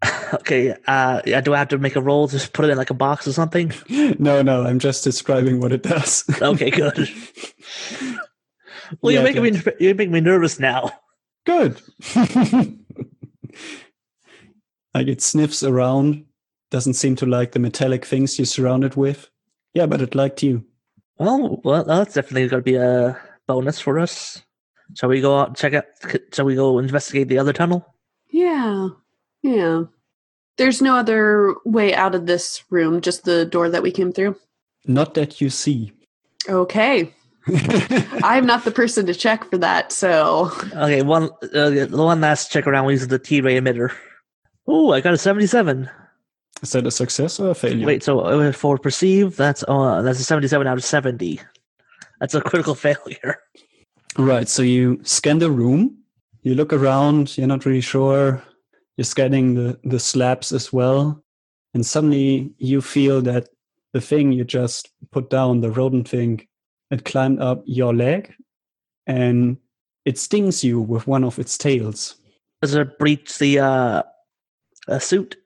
okay, 0.33 0.75
uh, 0.87 1.21
yeah. 1.27 1.43
Do 1.43 1.53
I 1.53 1.59
have 1.59 1.69
to 1.69 1.79
make 1.79 1.95
a 1.95 2.01
roll? 2.01 2.27
Just 2.27 2.55
put 2.55 2.65
it 2.65 2.71
in 2.71 2.79
like 2.79 2.89
a 2.89 2.95
box 2.95 3.29
or 3.29 3.33
something? 3.33 3.71
No, 4.19 4.41
no, 4.41 4.65
I'm 4.65 4.79
just 4.79 5.05
describing 5.05 5.61
what 5.61 5.73
it 5.73 5.83
does. 5.83 6.25
Okay, 6.41 6.71
good. 6.71 6.97
Well, 9.03 9.13
Yeah, 9.13 9.21
you're 9.21 9.23
making 9.25 9.43
me—you're 9.43 9.95
making 9.95 10.13
me 10.13 10.21
nervous 10.21 10.59
now. 10.59 10.91
Good. 11.45 11.83
like 14.95 15.07
it 15.07 15.21
sniffs 15.21 15.63
around, 15.63 16.25
doesn't 16.71 16.95
seem 16.95 17.17
to 17.17 17.27
like 17.27 17.53
the 17.53 17.59
metallic 17.59 18.05
things 18.05 18.39
you 18.39 18.45
surround 18.45 18.85
it 18.85 18.97
with. 18.97 19.31
Yeah, 19.75 19.87
but 19.87 20.03
it 20.03 20.15
liked 20.15 20.43
you. 20.43 20.65
Well, 21.19 21.61
well, 21.65 21.85
that's 21.85 22.15
definitely 22.15 22.49
going 22.49 22.63
to 22.63 22.71
be 22.71 22.77
a 22.77 23.21
bonus 23.47 23.81
for 23.81 23.99
us. 23.99 24.43
Shall 24.95 25.09
we 25.09 25.21
go 25.21 25.39
out 25.39 25.57
check 25.57 25.75
out? 25.75 25.85
Shall 26.33 26.45
we 26.45 26.55
go 26.55 26.79
investigate 26.79 27.29
the 27.29 27.39
other 27.39 27.53
tunnel? 27.53 27.95
Yeah. 28.31 28.89
Yeah. 29.43 29.85
There's 30.57 30.83
no 30.83 30.97
other 30.97 31.55
way 31.65 31.95
out 31.95 32.15
of 32.15 32.27
this 32.27 32.65
room, 32.71 33.01
just 33.01 33.25
the 33.25 33.45
door 33.45 33.69
that 33.69 33.83
we 33.83 33.91
came 33.91 34.13
through. 34.13 34.37
Not 34.87 35.15
that 35.15 35.41
you 35.41 35.51
see. 35.51 35.93
Okay. 36.49 37.13
I'm 38.23 38.47
not 38.47 38.65
the 38.65 38.71
person 38.71 39.07
to 39.07 39.15
check 39.15 39.49
for 39.51 39.59
that, 39.59 39.93
so 39.93 40.51
Okay, 40.75 41.03
one 41.03 41.31
uh, 41.55 41.87
one 41.87 42.21
last 42.21 42.51
check 42.51 42.67
around 42.67 42.87
We 42.87 42.95
use 42.95 43.07
the 43.07 43.19
T-ray 43.19 43.59
emitter. 43.59 43.95
Oh, 44.67 44.93
I 44.93 45.01
got 45.01 45.15
a 45.15 45.19
seventy-seven. 45.19 45.89
Is 46.63 46.73
that 46.73 46.87
a 46.87 46.91
success 46.91 47.39
or 47.39 47.51
a 47.51 47.55
failure? 47.55 47.87
Wait, 47.87 48.03
so 48.03 48.21
uh, 48.21 48.53
for 48.53 48.79
perceive, 48.79 49.37
that's 49.37 49.65
uh, 49.69 50.03
that's 50.03 50.21
a 50.21 50.25
seventy-seven 50.25 50.67
out 50.67 50.79
of 50.79 50.85
seventy. 50.85 51.41
That's 52.21 52.35
a 52.35 52.41
critical 52.41 52.75
failure. 52.87 53.39
Right. 54.17 54.49
So 54.49 54.63
you 54.63 55.01
scan 55.05 55.39
the 55.39 55.51
room. 55.51 55.99
You 56.43 56.55
look 56.55 56.73
around. 56.73 57.37
You're 57.39 57.47
not 57.47 57.65
really 57.65 57.81
sure. 57.81 58.43
You're 58.97 59.05
scanning 59.05 59.55
the, 59.55 59.79
the 59.85 60.01
slabs 60.01 60.51
as 60.51 60.73
well. 60.73 61.23
And 61.75 61.87
suddenly 61.87 62.53
you 62.59 62.81
feel 62.81 63.23
that 63.23 63.49
the 63.93 64.01
thing 64.01 64.33
you 64.33 64.45
just 64.45 64.91
put 65.13 65.31
down, 65.31 65.61
the 65.61 65.71
rodent 65.71 66.09
thing, 66.09 66.47
it 66.91 67.05
climbed 67.05 67.41
up 67.41 67.63
your 67.65 67.95
leg 67.95 68.35
and 69.07 69.59
it 70.05 70.19
stings 70.19 70.65
you 70.65 70.81
with 70.81 71.07
one 71.07 71.23
of 71.23 71.39
its 71.39 71.57
tails. 71.57 72.17
Does 72.61 72.75
it 72.75 72.99
breach 72.99 73.39
the 73.39 73.61
uh, 73.61 74.03
uh, 74.89 74.99
suit? 74.99 75.37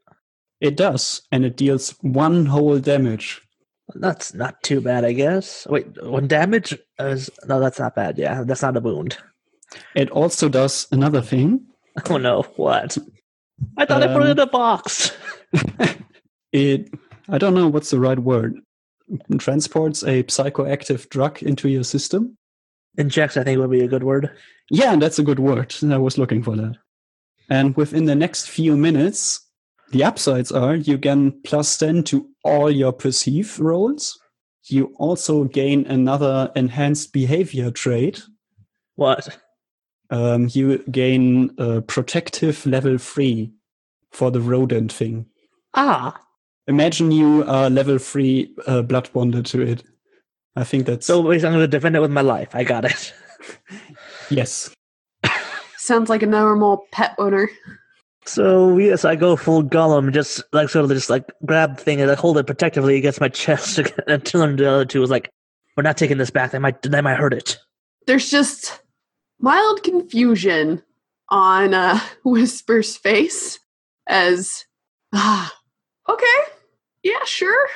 It 0.63 0.77
does. 0.77 1.21
And 1.33 1.45
it 1.45 1.57
deals 1.57 1.91
one 2.03 2.47
whole 2.47 2.79
damage. 2.79 3.43
That's 3.97 4.33
not 4.33 4.63
too 4.63 4.81
bad, 4.81 5.05
I 5.05 5.13
guess. 5.13 5.67
Wait, 5.69 5.87
one 6.03 6.29
damage 6.29 6.79
is 7.01 7.29
no, 7.47 7.59
that's 7.61 7.81
not 7.81 7.97
bad. 7.97 8.17
Yeah, 8.17 8.45
that's 8.45 8.63
not 8.63 8.77
a 8.77 8.81
wound. 8.81 9.19
It 9.97 10.09
also 10.11 10.49
does 10.49 10.87
another 10.93 11.21
thing. 11.21 11.67
Oh 12.09 12.17
no, 12.17 12.41
what? 12.57 12.97
I 13.77 13.85
thought 13.85 14.03
I 14.03 14.07
put 14.07 14.23
it 14.23 14.31
in 14.31 14.41
Um, 14.41 14.49
a 14.49 14.51
box. 14.51 15.13
It, 16.53 16.91
I 17.29 17.39
don't 17.39 17.55
know 17.55 17.69
what's 17.69 17.91
the 17.91 17.99
right 18.01 18.19
word, 18.19 18.59
transports 19.39 20.03
a 20.03 20.23
psychoactive 20.25 21.09
drug 21.09 21.43
into 21.43 21.69
your 21.69 21.85
system. 21.85 22.37
Injects, 22.99 23.37
I 23.39 23.45
think, 23.45 23.59
would 23.59 23.71
be 23.71 23.81
a 23.81 23.89
good 23.89 24.05
word. 24.05 24.31
Yeah, 24.71 24.97
that's 24.97 25.19
a 25.19 25.23
good 25.23 25.39
word. 25.39 25.75
I 25.83 25.97
was 25.99 26.19
looking 26.19 26.43
for 26.43 26.57
that. 26.57 26.77
And 27.49 27.75
within 27.77 28.05
the 28.05 28.15
next 28.15 28.49
few 28.49 28.77
minutes, 28.77 29.41
the 29.93 30.05
upsides 30.05 30.51
are 30.53 30.75
you 30.75 30.99
gain 30.99 31.41
plus 31.43 31.77
10 31.79 32.05
to 32.05 32.29
all 32.45 32.71
your 32.71 32.93
perceive 32.93 33.59
rolls. 33.61 34.19
You 34.65 34.95
also 34.97 35.45
gain 35.45 35.87
another 35.87 36.51
enhanced 36.55 37.13
behavior 37.13 37.71
trait. 37.71 38.23
What? 38.97 39.39
Um, 40.11 40.49
you 40.53 40.79
gain 40.91 41.55
a 41.59 41.81
protective 41.81 42.67
level 42.67 42.99
3 42.99 43.53
for 44.11 44.31
the 44.31 44.41
rodent 44.41 44.93
thing. 44.93 45.27
Ah, 45.75 46.21
Imagine 46.69 47.11
you 47.11 47.45
are 47.49 47.69
level 47.69 47.99
3 47.99 48.55
uh, 48.67 48.83
blood 48.83 49.11
bonded 49.13 49.47
to 49.47 49.63
it. 49.63 49.83
I 50.55 50.65
think 50.65 50.87
that's. 50.87 51.07
so 51.07 51.19
I'm 51.21 51.41
going 51.41 51.59
to 51.59 51.67
defend 51.67 51.97
it 51.97 52.01
with 52.01 52.11
my 52.11 52.21
life. 52.21 52.55
I 52.55 52.63
got 52.63 52.85
it. 52.85 53.15
yes. 54.31 54.73
Sounds 55.77 56.09
like 56.09 56.23
a 56.23 56.27
normal 56.27 56.87
pet 56.93 57.15
owner. 57.19 57.49
So 58.25 58.79
yes, 58.79 59.05
I 59.05 59.17
go 59.17 59.37
full 59.37 59.63
Gollum, 59.65 60.13
just 60.13 60.43
like 60.53 60.69
sort 60.69 60.85
of 60.85 60.91
just 60.91 61.11
like 61.11 61.31
grab 61.45 61.77
the 61.77 61.83
thing 61.83 62.01
and 62.01 62.11
I 62.11 62.15
hold 62.15 62.39
it 62.39 62.47
protectively 62.47 62.97
against 62.97 63.21
my 63.21 63.29
chest 63.31 63.79
and 64.07 64.25
turn 64.25 64.57
to 64.57 64.63
the 64.63 64.71
other 64.71 64.85
two. 64.85 65.01
Was 65.01 65.11
like, 65.11 65.31
we're 65.77 65.83
not 65.83 65.97
taking 65.97 66.19
this 66.19 66.31
back. 66.31 66.53
They 66.53 66.59
might, 66.59 66.83
they 66.83 67.01
might 67.01 67.17
hurt 67.17 67.35
it. 67.35 67.59
There's 68.07 68.31
just 68.31 68.81
mild 69.41 69.83
confusion 69.83 70.83
on 71.29 71.75
uh, 71.75 72.01
Whisper's 72.25 72.97
face 72.97 73.59
as, 74.07 74.65
ah, 75.13 75.53
okay, 76.09 76.27
yeah, 77.03 77.25
sure, 77.25 77.69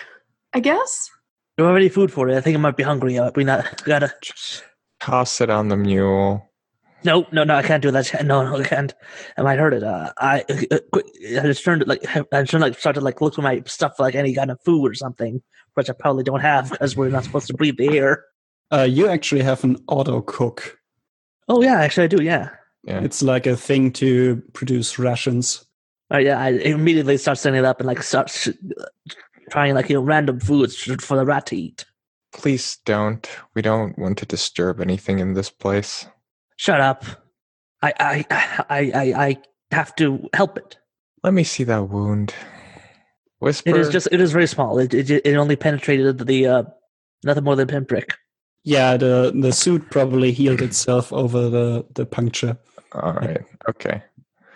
I 0.52 0.60
guess. 0.60 1.10
Do 1.56 1.64
I 1.64 1.68
have 1.68 1.76
any 1.76 1.88
food 1.88 2.12
for 2.12 2.28
it? 2.28 2.36
I 2.36 2.40
think 2.40 2.56
I 2.56 2.60
might 2.60 2.76
be 2.76 2.82
hungry. 2.82 3.18
Uh, 3.18 3.30
we 3.34 3.44
not 3.44 3.82
gotta. 3.84 4.14
Toss 5.00 5.40
it 5.40 5.50
on 5.50 5.68
the 5.68 5.76
mule. 5.76 6.50
No, 7.04 7.26
no, 7.30 7.44
no! 7.44 7.54
I 7.54 7.62
can't 7.62 7.82
do 7.82 7.90
that. 7.90 8.12
No, 8.24 8.42
no, 8.42 8.56
I 8.56 8.64
can't. 8.64 8.94
I 9.36 9.42
might 9.42 9.58
hurt 9.58 9.74
it. 9.74 9.82
Uh, 9.82 10.12
I, 10.18 10.44
uh, 10.70 10.78
I 10.94 11.42
just 11.42 11.64
turned 11.64 11.86
like 11.86 12.04
I 12.32 12.42
just 12.42 12.54
like 12.54 12.78
started 12.78 13.02
like 13.02 13.20
look 13.20 13.38
at 13.38 13.44
my 13.44 13.62
stuff 13.66 13.96
for 13.96 14.02
like 14.02 14.14
any 14.14 14.34
kind 14.34 14.50
of 14.50 14.60
food 14.64 14.90
or 14.90 14.94
something, 14.94 15.42
which 15.74 15.90
I 15.90 15.92
probably 15.92 16.24
don't 16.24 16.40
have 16.40 16.70
because 16.70 16.96
we're 16.96 17.10
not 17.10 17.24
supposed 17.24 17.46
to 17.48 17.54
breathe 17.54 17.76
the 17.76 17.96
air. 17.96 18.24
Uh, 18.72 18.82
you 18.82 19.08
actually 19.08 19.42
have 19.42 19.62
an 19.62 19.76
auto 19.88 20.20
cook. 20.20 20.78
Oh 21.48 21.62
yeah, 21.62 21.80
actually 21.80 22.04
I 22.04 22.08
do. 22.08 22.22
Yeah. 22.22 22.50
Yeah. 22.84 23.00
It's 23.00 23.22
like 23.22 23.46
a 23.46 23.56
thing 23.56 23.92
to 23.94 24.42
produce 24.52 24.98
rations. 24.98 25.64
Oh 26.10 26.18
yeah, 26.18 26.40
I 26.40 26.50
immediately 26.50 27.16
start 27.16 27.38
setting 27.38 27.58
it 27.58 27.64
up 27.64 27.80
and 27.80 27.86
like 27.86 28.02
start 28.02 28.30
sh- 28.30 28.48
trying 29.50 29.74
like 29.74 29.88
you 29.88 29.96
know 29.96 30.02
random 30.02 30.40
foods 30.40 30.76
for 30.76 31.16
the 31.16 31.24
rat 31.24 31.46
to 31.46 31.56
eat. 31.56 31.84
Please 32.32 32.78
don't. 32.84 33.28
We 33.54 33.62
don't 33.62 33.98
want 33.98 34.18
to 34.18 34.26
disturb 34.26 34.80
anything 34.80 35.18
in 35.18 35.34
this 35.34 35.50
place. 35.50 36.06
Shut 36.56 36.80
up! 36.80 37.04
I 37.82 37.92
I 37.98 38.26
I 38.68 38.92
I, 38.94 39.26
I 39.26 39.36
have 39.72 39.94
to 39.96 40.28
help 40.34 40.56
it. 40.58 40.78
Let 41.22 41.34
me 41.34 41.44
see 41.44 41.64
that 41.64 41.88
wound. 41.88 42.34
Whisper. 43.38 43.70
It 43.70 43.76
is 43.76 43.88
just 43.90 44.08
it 44.10 44.20
is 44.20 44.32
very 44.32 44.46
small. 44.46 44.78
It 44.78 44.94
it, 44.94 45.10
it 45.10 45.36
only 45.36 45.56
penetrated 45.56 46.18
the 46.18 46.46
uh 46.46 46.62
nothing 47.24 47.44
more 47.44 47.56
than 47.56 47.68
a 47.68 47.72
pinprick. 47.72 48.16
Yeah, 48.64 48.96
the 48.96 49.32
the 49.34 49.52
suit 49.52 49.90
probably 49.90 50.32
healed 50.32 50.62
itself 50.62 51.12
over 51.12 51.48
the 51.48 51.86
the 51.94 52.06
puncture. 52.06 52.56
All 52.92 53.12
right. 53.12 53.44
Okay. 53.68 54.02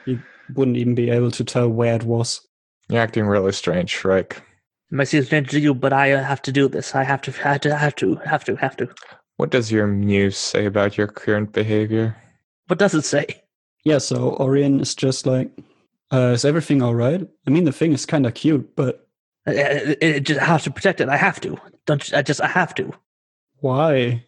You 0.06 0.20
wouldn't 0.54 0.78
even 0.78 0.94
be 0.94 1.10
able 1.10 1.30
to 1.32 1.44
tell 1.44 1.68
where 1.68 1.94
it 1.94 2.04
was. 2.04 2.40
You're 2.88 3.00
acting 3.00 3.26
really 3.26 3.52
strange, 3.52 3.94
Shrek. 3.94 4.32
It 4.32 4.42
might 4.90 5.04
seem 5.04 5.22
strange 5.22 5.50
to 5.50 5.60
you, 5.60 5.74
but 5.74 5.92
I 5.92 6.12
uh, 6.12 6.24
have 6.24 6.42
to 6.42 6.52
do 6.52 6.68
this. 6.68 6.94
I 6.94 7.04
have 7.04 7.22
to 7.22 7.30
have 7.30 7.60
to 7.60 7.76
have 7.76 7.94
to 7.96 8.16
have 8.16 8.44
to 8.44 8.56
have 8.56 8.76
to. 8.78 8.88
What 9.40 9.48
does 9.48 9.72
your 9.72 9.86
muse 9.86 10.36
say 10.36 10.66
about 10.66 10.98
your 10.98 11.06
current 11.06 11.54
behavior? 11.54 12.14
What 12.66 12.78
does 12.78 12.92
it 12.92 13.06
say? 13.06 13.24
Yeah, 13.84 13.96
so 13.96 14.36
Orion 14.38 14.80
is 14.80 14.94
just 14.94 15.24
like, 15.24 15.50
uh, 16.12 16.32
is 16.34 16.44
everything 16.44 16.82
all 16.82 16.94
right? 16.94 17.26
I 17.46 17.50
mean, 17.50 17.64
the 17.64 17.72
thing 17.72 17.94
is 17.94 18.04
kind 18.04 18.26
of 18.26 18.34
cute, 18.34 18.76
but 18.76 19.08
It, 19.46 19.56
it, 19.56 19.98
it 20.02 20.20
just 20.24 20.40
I 20.42 20.44
have 20.44 20.62
to 20.64 20.70
protect 20.70 21.00
it. 21.00 21.08
I 21.08 21.16
have 21.16 21.40
to. 21.40 21.56
Don't 21.86 22.06
you- 22.06 22.18
I 22.18 22.20
just 22.20 22.42
I 22.42 22.48
have 22.48 22.74
to. 22.74 22.92
why? 23.60 24.26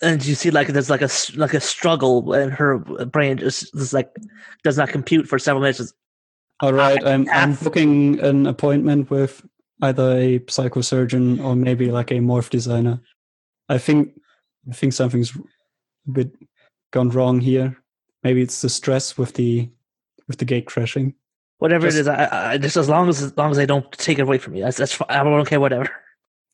And 0.00 0.24
you 0.24 0.36
see, 0.36 0.52
like 0.52 0.68
there's 0.68 0.88
like 0.90 1.00
a 1.02 1.10
s- 1.10 1.34
like 1.34 1.54
a 1.54 1.60
struggle, 1.60 2.32
and 2.32 2.52
her 2.52 2.78
brain 2.78 3.38
just, 3.38 3.74
just 3.74 3.92
like 3.92 4.14
does 4.62 4.78
not 4.78 4.90
compute 4.90 5.26
for 5.26 5.40
several 5.40 5.60
minutes. 5.62 5.78
Just, 5.78 5.94
All 6.60 6.72
right, 6.72 7.02
ah, 7.04 7.08
I'm, 7.10 7.28
I'm 7.30 7.52
ah. 7.54 7.64
booking 7.64 8.20
an 8.20 8.46
appointment 8.46 9.10
with 9.10 9.44
either 9.80 10.16
a 10.16 10.38
psychosurgeon 10.46 11.42
or 11.42 11.56
maybe 11.56 11.90
like 11.90 12.12
a 12.12 12.20
morph 12.20 12.48
designer. 12.50 13.00
I 13.68 13.78
think 13.78 14.20
I 14.68 14.74
think 14.74 14.92
something's 14.92 15.34
a 15.36 16.10
bit 16.10 16.32
gone 16.90 17.08
wrong 17.10 17.40
here. 17.40 17.76
Maybe 18.22 18.42
it's 18.42 18.62
the 18.62 18.68
stress 18.68 19.18
with 19.18 19.34
the 19.34 19.68
with 20.28 20.38
the 20.38 20.44
gate 20.44 20.66
crashing. 20.66 21.14
Whatever 21.58 21.86
Just- 21.86 21.98
it 21.98 22.00
is, 22.00 22.08
I, 22.08 22.52
I 22.52 22.58
just 22.58 22.76
as 22.76 22.88
long 22.88 23.08
as 23.08 23.22
as 23.22 23.36
long 23.36 23.50
as 23.50 23.58
I 23.58 23.66
don't 23.66 23.90
take 23.92 24.18
it 24.18 24.22
away 24.22 24.38
from 24.38 24.54
you, 24.54 24.62
that's, 24.62 24.76
that's 24.76 24.92
fine. 24.92 25.08
I 25.10 25.22
don't 25.22 25.46
care. 25.46 25.60
Whatever. 25.60 25.90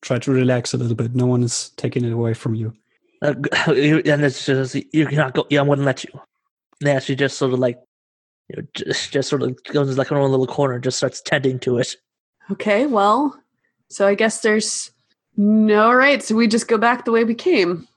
Try 0.01 0.19
to 0.19 0.33
relax 0.33 0.75
a 0.75 0.77
little 0.77 0.95
bit. 0.95 1.15
No 1.15 1.27
one 1.27 1.43
is 1.43 1.71
taking 1.71 2.05
it 2.05 2.13
away 2.13 2.33
from 2.35 2.55
you. 2.55 2.73
Uh, 3.21 3.35
and 3.67 4.25
it's 4.25 4.47
just 4.47 4.77
you 4.93 5.07
cannot 5.07 5.35
go. 5.35 5.47
Yeah, 5.51 5.61
I 5.61 5.65
wouldn't 5.65 5.87
let 5.87 6.05
you. 6.05 6.21
Yeah, 6.81 7.01
she 7.01 7.17
just 7.17 7.37
sort 7.37 7.53
of 7.53 7.59
like, 7.59 7.81
you 8.49 8.57
know, 8.57 8.69
just 8.75 9.13
just 9.13 9.29
sort 9.29 9.43
of 9.43 9.63
goes 9.65 9.99
like 9.99 10.11
in 10.11 10.17
her 10.17 10.23
own 10.23 10.31
little 10.31 10.47
corner 10.47 10.75
and 10.75 10.85
just 10.85 10.99
starts 10.99 11.21
tending 11.21 11.59
to 11.61 11.79
it. 11.79 11.97
Okay, 12.51 12.87
well, 12.87 13.39
so 13.89 14.07
I 14.07 14.15
guess 14.15 14.41
there's 14.41 14.91
no 15.37 15.93
right. 15.93 16.23
So 16.23 16.35
we 16.35 16.47
just 16.47 16.69
go 16.69 16.79
back 16.79 17.05
the 17.05 17.13
way 17.13 17.25
we 17.25 17.35
came. 17.35 17.89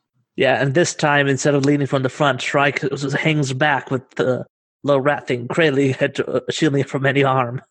Yeah, 0.41 0.59
and 0.59 0.73
this 0.73 0.95
time 0.95 1.27
instead 1.27 1.53
of 1.53 1.65
leaning 1.65 1.85
from 1.85 2.01
the 2.01 2.09
front, 2.09 2.41
Shrike 2.41 2.79
hangs 3.13 3.53
back 3.53 3.91
with 3.91 4.09
the 4.15 4.43
little 4.83 4.99
rat 4.99 5.27
thing, 5.27 5.47
cradling 5.47 5.95
it, 5.99 6.19
uh, 6.19 6.39
shielding 6.49 6.81
it 6.81 6.89
from 6.89 7.05
any 7.05 7.21
harm. 7.21 7.61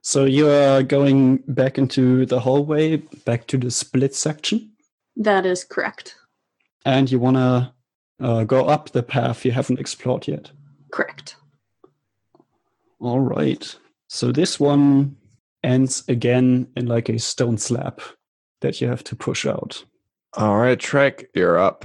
So 0.00 0.24
you 0.24 0.48
are 0.48 0.82
going 0.82 1.42
back 1.48 1.76
into 1.76 2.24
the 2.24 2.40
hallway, 2.40 2.96
back 3.26 3.46
to 3.48 3.58
the 3.58 3.70
split 3.70 4.14
section, 4.14 4.70
That 5.16 5.44
is 5.44 5.64
correct. 5.64 6.16
and 6.86 7.10
you 7.12 7.18
want 7.18 7.36
to 7.36 7.74
uh, 8.20 8.44
go 8.44 8.64
up 8.64 8.88
the 8.92 9.02
path 9.02 9.44
you 9.44 9.52
haven't 9.52 9.78
explored 9.78 10.26
yet. 10.26 10.50
Correct. 10.90 11.36
All 13.00 13.20
right. 13.20 13.76
So 14.08 14.32
this 14.32 14.58
one 14.58 15.14
ends 15.62 16.04
again 16.08 16.68
in 16.74 16.86
like 16.86 17.10
a 17.10 17.18
stone 17.18 17.58
slab 17.58 18.00
that 18.62 18.80
you 18.80 18.88
have 18.88 19.04
to 19.04 19.14
push 19.14 19.44
out. 19.44 19.84
All 20.38 20.56
right, 20.56 20.78
Shrek, 20.78 21.26
you're 21.34 21.58
up. 21.58 21.84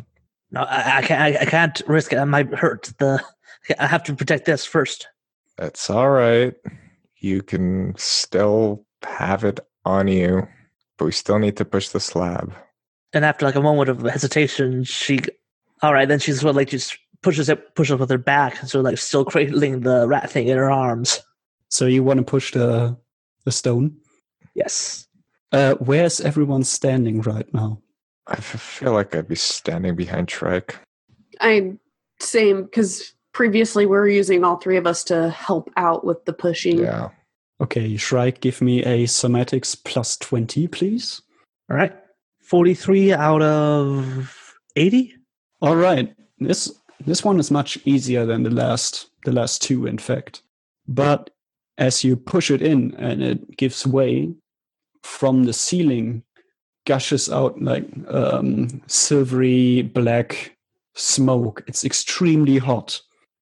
No, 0.53 0.61
I, 0.61 0.99
I 0.99 1.01
can't. 1.01 1.21
I, 1.21 1.41
I 1.41 1.45
can't 1.45 1.81
risk 1.87 2.13
it. 2.13 2.19
I 2.19 2.25
might 2.25 2.53
hurt 2.53 2.93
the. 2.99 3.21
I 3.79 3.87
have 3.87 4.03
to 4.03 4.15
protect 4.15 4.45
this 4.45 4.65
first. 4.65 5.07
That's 5.57 5.89
all 5.89 6.09
right. 6.09 6.53
You 7.17 7.41
can 7.41 7.93
still 7.97 8.85
have 9.03 9.43
it 9.43 9.59
on 9.85 10.07
you, 10.07 10.47
but 10.97 11.05
we 11.05 11.11
still 11.11 11.39
need 11.39 11.57
to 11.57 11.65
push 11.65 11.89
the 11.89 11.99
slab. 11.99 12.53
And 13.13 13.25
after 13.25 13.45
like 13.45 13.55
a 13.55 13.61
moment 13.61 13.89
of 13.89 14.01
hesitation, 14.01 14.83
she, 14.83 15.19
all 15.81 15.93
right, 15.93 16.07
then 16.07 16.19
she's 16.19 16.41
sort 16.41 16.51
of 16.51 16.55
like 16.55 16.69
just 16.69 16.97
pushes 17.21 17.49
it, 17.49 17.75
pushes 17.75 17.93
it 17.93 17.99
with 17.99 18.09
her 18.09 18.17
back, 18.17 18.59
and 18.59 18.69
sort 18.69 18.81
of 18.81 18.85
like 18.85 18.97
still 18.97 19.25
cradling 19.25 19.81
the 19.81 20.07
rat 20.07 20.29
thing 20.29 20.47
in 20.47 20.57
her 20.57 20.71
arms. 20.71 21.19
So 21.69 21.85
you 21.85 22.03
want 22.03 22.17
to 22.17 22.23
push 22.23 22.51
the 22.51 22.95
the 23.45 23.51
stone. 23.51 23.95
Yes. 24.55 25.07
Uh, 25.51 25.75
where's 25.75 26.21
everyone 26.21 26.63
standing 26.63 27.21
right 27.21 27.51
now? 27.53 27.82
I 28.27 28.33
f- 28.33 28.59
feel 28.59 28.93
like 28.93 29.15
I'd 29.15 29.27
be 29.27 29.35
standing 29.35 29.95
behind 29.95 30.27
Shrek. 30.27 30.75
I 31.41 31.73
same 32.19 32.63
because 32.63 33.13
previously 33.33 33.85
we 33.85 33.91
were 33.91 34.07
using 34.07 34.43
all 34.43 34.57
three 34.57 34.77
of 34.77 34.87
us 34.87 35.03
to 35.05 35.29
help 35.29 35.69
out 35.75 36.05
with 36.05 36.23
the 36.25 36.33
pushing. 36.33 36.79
Yeah. 36.79 37.09
Okay, 37.61 37.97
Shrike, 37.97 38.41
give 38.41 38.61
me 38.61 38.83
a 38.83 39.05
somatics 39.05 39.77
plus 39.83 40.17
twenty, 40.17 40.67
please. 40.67 41.21
All 41.69 41.77
right. 41.77 41.95
Forty-three 42.41 43.13
out 43.13 43.41
of 43.41 44.55
eighty. 44.75 45.15
All 45.61 45.75
right. 45.75 46.13
This 46.39 46.73
this 47.05 47.23
one 47.23 47.39
is 47.39 47.51
much 47.51 47.77
easier 47.85 48.25
than 48.25 48.43
the 48.43 48.49
last 48.49 49.09
the 49.25 49.31
last 49.31 49.61
two, 49.61 49.85
in 49.85 49.97
fact. 49.97 50.41
But 50.87 51.29
as 51.77 52.03
you 52.03 52.15
push 52.15 52.51
it 52.51 52.61
in 52.61 52.93
and 52.95 53.23
it 53.23 53.57
gives 53.57 53.87
way, 53.87 54.33
from 55.03 55.43
the 55.45 55.53
ceiling 55.53 56.23
gushes 56.85 57.29
out 57.31 57.61
like 57.61 57.85
um, 58.07 58.81
silvery 58.87 59.81
black 59.83 60.55
smoke. 60.95 61.63
It's 61.67 61.83
extremely 61.85 62.57
hot, 62.57 62.99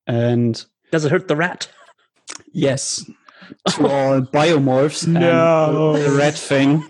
and 0.07 0.63
Does 0.91 1.05
it 1.05 1.11
hurt 1.11 1.27
the 1.27 1.35
rat? 1.35 1.69
yes, 2.53 3.05
to 3.69 3.87
all 3.87 4.21
biomorphs 4.33 5.07
No. 5.07 5.95
and 5.95 6.03
the 6.05 6.11
red 6.17 6.35
thing, 6.35 6.89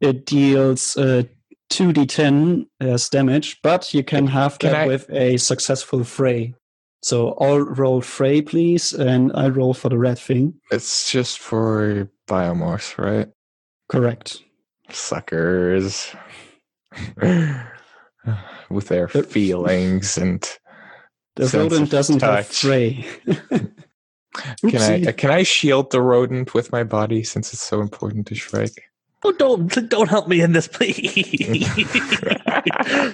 it 0.00 0.26
deals 0.26 0.96
uh, 0.96 1.22
2d10 1.70 2.66
as 2.80 3.08
damage, 3.08 3.60
but 3.62 3.94
you 3.94 4.02
can 4.02 4.26
have 4.26 4.58
Can 4.58 4.72
that 4.72 4.80
I- 4.82 4.86
with 4.86 5.08
a 5.10 5.36
successful 5.36 6.04
fray. 6.04 6.54
So 7.02 7.30
all 7.38 7.60
roll 7.60 8.02
fray, 8.02 8.42
please, 8.42 8.92
and 8.92 9.32
I 9.34 9.48
roll 9.48 9.72
for 9.72 9.88
the 9.88 9.96
red 9.96 10.18
thing. 10.18 10.54
It's 10.70 11.10
just 11.10 11.38
for 11.38 12.10
biomorphs, 12.28 12.98
right? 12.98 13.28
Correct. 13.88 14.42
Suckers. 14.94 16.14
With 18.70 18.88
their 18.88 19.08
feelings 19.08 20.16
and 20.16 20.42
The 21.36 21.48
Sense 21.48 21.72
rodent 21.72 21.82
of 21.82 21.90
doesn't 21.90 22.22
have 22.22 22.46
touch. 22.50 22.62
Can 24.68 24.80
I 24.80 25.12
can 25.12 25.30
I 25.30 25.42
shield 25.42 25.90
the 25.90 26.00
rodent 26.00 26.54
with 26.54 26.70
my 26.70 26.84
body 26.84 27.24
since 27.24 27.52
it's 27.52 27.62
so 27.62 27.80
important 27.80 28.28
to 28.28 28.36
Shrike? 28.36 28.90
Oh, 29.24 29.32
don't 29.32 29.66
don't 29.88 30.08
help 30.08 30.28
me 30.28 30.40
in 30.40 30.52
this, 30.52 30.68
please. 30.68 31.66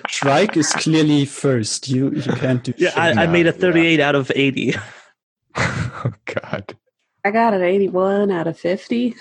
Shrike 0.08 0.56
is 0.56 0.72
clearly 0.72 1.24
first. 1.24 1.88
You 1.88 2.10
you 2.12 2.32
can't 2.34 2.62
do. 2.62 2.74
yeah. 2.76 2.92
I, 2.96 3.24
I 3.24 3.26
made 3.26 3.46
a 3.46 3.50
yeah. 3.50 3.60
38 3.60 4.00
out 4.00 4.14
of 4.14 4.30
80. 4.34 4.74
oh 5.56 6.12
God. 6.26 6.76
I 7.24 7.30
got 7.30 7.54
an 7.54 7.62
81 7.62 8.30
out 8.30 8.46
of 8.46 8.58
50. 8.58 9.16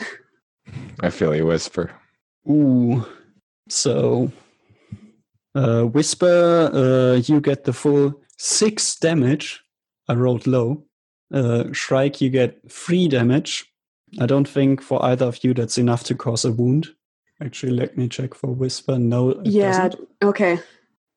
I 0.99 1.09
feel 1.09 1.33
you 1.35 1.45
whisper. 1.45 1.91
Ooh. 2.49 3.05
So, 3.69 4.31
uh, 5.55 5.83
Whisper, 5.83 6.69
uh, 6.73 7.15
you 7.21 7.41
get 7.41 7.63
the 7.63 7.73
full 7.73 8.21
six 8.37 8.95
damage. 8.97 9.61
I 10.07 10.13
rolled 10.13 10.45
low. 10.47 10.83
Uh, 11.33 11.65
Shrike, 11.71 12.21
you 12.21 12.29
get 12.29 12.59
three 12.71 13.07
damage. 13.07 13.65
I 14.19 14.25
don't 14.27 14.47
think 14.47 14.81
for 14.81 15.03
either 15.03 15.25
of 15.25 15.43
you 15.43 15.53
that's 15.53 15.77
enough 15.77 16.03
to 16.05 16.15
cause 16.15 16.45
a 16.45 16.51
wound. 16.51 16.87
Actually, 17.41 17.73
let 17.73 17.97
me 17.97 18.07
check 18.07 18.33
for 18.33 18.47
Whisper. 18.51 18.97
No, 18.99 19.29
it 19.31 19.47
Yeah. 19.47 19.89
doesn't. 19.89 20.07
Okay. 20.23 20.59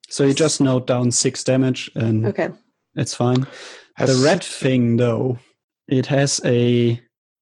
So 0.09 0.25
you 0.25 0.33
just 0.33 0.61
note 0.61 0.87
down 0.87 1.11
six 1.11 1.45
damage 1.45 1.91
and 1.95 2.27
Okay. 2.27 2.49
it's 2.97 3.15
fine. 3.15 3.47
Has- 3.95 4.19
The 4.19 4.25
red 4.25 4.43
thing, 4.43 4.97
though, 4.97 5.39
it 5.87 6.07
has 6.07 6.41
a, 6.45 7.01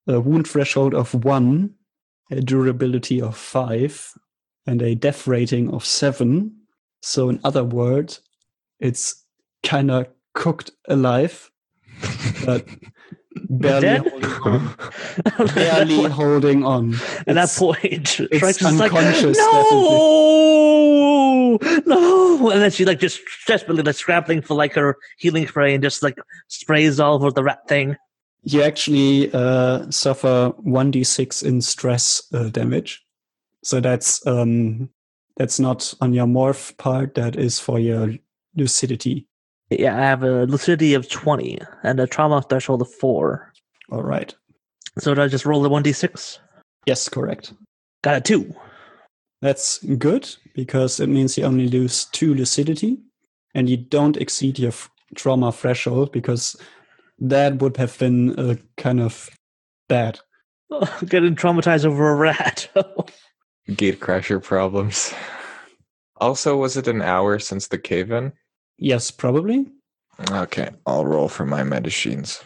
a 0.09 0.21
wound 0.21 0.49
threshold 0.49 0.95
of 0.95 1.15
one, 1.25 1.75
a 2.31 2.41
durability 2.41 3.21
of 3.21 3.37
five, 3.37 4.13
and 4.67 4.83
a 4.83 4.95
death 4.95 5.27
rating 5.27 5.73
of 5.73 5.85
seven. 5.85 6.55
So, 7.03 7.29
in 7.29 7.41
other 7.45 7.65
words, 7.65 8.21
it's 8.81 9.25
kind 9.63 9.91
of 9.91 10.07
cooked 10.35 10.71
alive, 10.89 11.51
but 12.45 12.67
barely 13.49 13.99
holding 13.99 14.25
on. 14.43 14.75
Barely 15.55 16.03
holding 16.05 16.65
on. 16.65 16.95
At 17.27 17.35
that 17.35 17.45
It's- 17.45 17.59
point, 17.59 18.05
just 18.05 18.63
like, 18.63 18.93
unconscious, 18.93 19.37
no, 19.39 21.59
no, 21.87 22.51
and 22.51 22.61
then 22.61 22.71
she 22.71 22.85
like 22.85 22.99
just 22.99 23.21
desperately 23.47 23.83
like 23.83 23.95
scrabbling 23.95 24.43
for 24.43 24.55
like 24.55 24.75
her 24.75 24.97
healing 25.19 25.47
spray 25.47 25.75
and 25.75 25.83
just 25.83 26.03
like 26.03 26.17
sprays 26.49 27.01
all 27.01 27.15
over 27.15 27.31
the 27.31 27.43
rat 27.43 27.67
thing. 27.69 27.97
You 28.47 28.63
actually 28.63 29.29
uh, 29.33 29.91
suffer 29.91 30.53
1d6 30.65 31.43
in 31.45 31.61
stress 31.61 32.23
uh, 32.33 32.45
damage. 32.45 33.05
So 33.65 33.81
that's 33.81 34.25
um, 34.25 34.89
that's 35.37 35.59
not 35.59 35.93
on 36.01 36.13
your 36.13 36.27
morph 36.27 36.77
part. 36.79 37.17
That 37.17 37.35
is 37.35 37.59
for 37.59 37.81
your 37.81 38.15
lucidity. 38.55 39.27
Yeah, 39.71 39.99
I 39.99 40.03
have 40.03 40.23
a 40.23 40.47
lucidity 40.47 40.95
of 40.95 41.09
twenty 41.09 41.59
and 41.83 41.99
a 41.99 42.07
trauma 42.07 42.41
threshold 42.43 42.83
of 42.83 42.95
four. 42.95 43.53
All 43.91 44.05
right. 44.05 44.33
So 44.99 45.13
did 45.13 45.25
I 45.25 45.27
just 45.27 45.45
roll 45.45 45.63
the 45.63 45.69
one 45.69 45.83
d 45.83 45.93
six? 45.93 46.39
Yes, 46.87 47.09
correct. 47.09 47.53
Got 48.03 48.19
a 48.19 48.21
two. 48.21 48.55
That's 49.43 49.79
good 49.99 50.33
because 50.55 51.01
it 51.01 51.09
means 51.09 51.37
you 51.37 51.45
only 51.45 51.69
lose 51.69 52.05
two 52.05 52.33
lucidity, 52.35 52.99
and 53.57 53.69
you 53.69 53.77
don't 53.77 54.17
exceed 54.17 54.61
your 54.61 54.69
f- 54.69 54.89
trauma 55.17 55.51
threshold 55.51 56.13
because 56.13 56.55
that 57.19 57.61
would 57.61 57.77
have 57.77 57.99
been 57.99 58.39
uh, 58.39 58.57
kind 58.77 59.01
of 59.01 59.31
bad. 59.89 60.21
Oh, 60.71 60.99
getting 61.07 61.37
traumatized 61.37 61.85
over 61.85 62.11
a 62.11 62.17
rat. 62.17 62.69
Gatecrasher 63.69 64.43
problems. 64.43 65.13
Also, 66.19 66.57
was 66.57 66.77
it 66.77 66.89
an 66.89 67.03
hour 67.03 67.39
since 67.39 67.69
the 67.69 67.79
cave 67.79 68.11
in? 68.11 68.33
Yes, 68.79 69.11
probably. 69.11 69.67
Okay, 70.31 70.71
I'll 70.87 71.05
roll 71.05 71.29
for 71.29 71.45
my 71.45 71.63
medicines. 71.63 72.43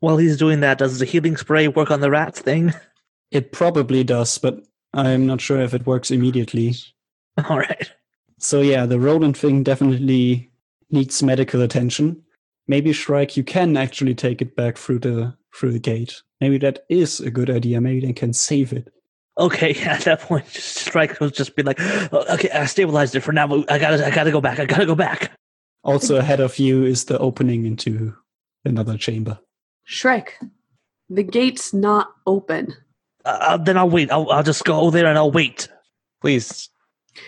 While 0.00 0.16
he's 0.16 0.36
doing 0.36 0.60
that, 0.60 0.78
does 0.78 0.98
the 0.98 1.04
healing 1.04 1.36
spray 1.36 1.68
work 1.68 1.90
on 1.90 2.00
the 2.00 2.10
rat 2.10 2.34
thing? 2.34 2.72
It 3.30 3.50
probably 3.50 4.04
does, 4.04 4.38
but 4.38 4.62
I'm 4.92 5.26
not 5.26 5.40
sure 5.40 5.60
if 5.60 5.74
it 5.74 5.86
works 5.86 6.12
immediately. 6.12 6.76
All 7.48 7.58
right. 7.58 7.90
So 8.38 8.60
yeah, 8.60 8.86
the 8.86 9.00
rodent 9.00 9.36
thing 9.36 9.64
definitely 9.64 10.52
needs 10.90 11.20
medical 11.20 11.60
attention. 11.60 12.22
Maybe 12.66 12.92
Shrike, 12.92 13.36
you 13.36 13.44
can 13.44 13.76
actually 13.76 14.14
take 14.14 14.40
it 14.40 14.56
back 14.56 14.78
through 14.78 15.00
the 15.00 15.34
through 15.54 15.72
the 15.72 15.78
gate. 15.78 16.22
Maybe 16.40 16.58
that 16.58 16.84
is 16.88 17.20
a 17.20 17.30
good 17.30 17.50
idea. 17.50 17.80
Maybe 17.80 18.06
they 18.06 18.12
can 18.12 18.32
save 18.32 18.72
it. 18.72 18.92
Okay, 19.38 19.74
at 19.84 20.02
that 20.02 20.20
point, 20.20 20.48
just 20.52 20.76
Strike 20.76 21.20
will 21.20 21.30
just 21.30 21.56
be 21.56 21.62
like, 21.62 21.78
"Oh, 21.80 22.24
"Okay, 22.34 22.50
I 22.50 22.66
stabilized 22.66 23.14
it 23.14 23.20
for 23.20 23.32
now. 23.32 23.46
But 23.46 23.70
I 23.70 23.78
gotta, 23.78 24.06
I 24.06 24.10
gotta 24.10 24.30
go 24.30 24.40
back. 24.40 24.58
I 24.58 24.64
gotta 24.64 24.86
go 24.86 24.94
back." 24.94 25.32
Also 25.82 26.16
ahead 26.16 26.40
of 26.40 26.58
you 26.58 26.84
is 26.84 27.04
the 27.04 27.18
opening 27.18 27.66
into 27.66 28.14
another 28.64 28.96
chamber. 28.96 29.38
Shrek, 29.86 30.28
the 31.10 31.22
gate's 31.22 31.74
not 31.74 32.10
open. 32.26 32.74
Uh, 33.24 33.58
then 33.58 33.76
I'll 33.76 33.90
wait. 33.90 34.10
I'll, 34.10 34.30
I'll 34.30 34.42
just 34.42 34.64
go 34.64 34.90
there 34.90 35.06
and 35.06 35.18
I'll 35.18 35.30
wait. 35.30 35.68
Please, 36.22 36.70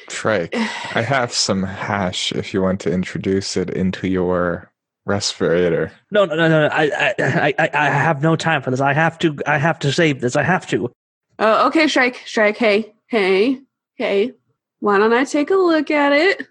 Shrike, 0.08 0.54
I 0.94 1.02
have 1.02 1.32
some 1.32 1.62
hash 1.62 2.32
if 2.32 2.54
you 2.54 2.62
want 2.62 2.80
to 2.80 2.92
introduce 2.92 3.56
it 3.56 3.68
into 3.70 4.08
your 4.08 4.72
respirator. 5.06 5.92
No, 6.10 6.26
no, 6.26 6.34
no, 6.34 6.48
no. 6.48 6.68
no. 6.68 6.74
I, 6.74 7.14
I, 7.18 7.54
I, 7.58 7.70
I 7.72 7.88
have 7.88 8.22
no 8.22 8.36
time 8.36 8.60
for 8.60 8.70
this. 8.70 8.80
I 8.80 8.92
have 8.92 9.18
to, 9.20 9.38
I 9.46 9.56
have 9.56 9.78
to 9.78 9.92
save 9.92 10.20
this. 10.20 10.36
I 10.36 10.42
have 10.42 10.66
to. 10.68 10.90
Uh, 11.38 11.64
okay, 11.68 11.84
Shrek, 11.84 12.14
Shrek, 12.26 12.56
hey, 12.56 12.94
hey, 13.06 13.60
hey. 13.94 14.32
Why 14.80 14.98
don't 14.98 15.12
I 15.12 15.24
take 15.24 15.50
a 15.50 15.56
look 15.56 15.90
at 15.90 16.12
it? 16.12 16.46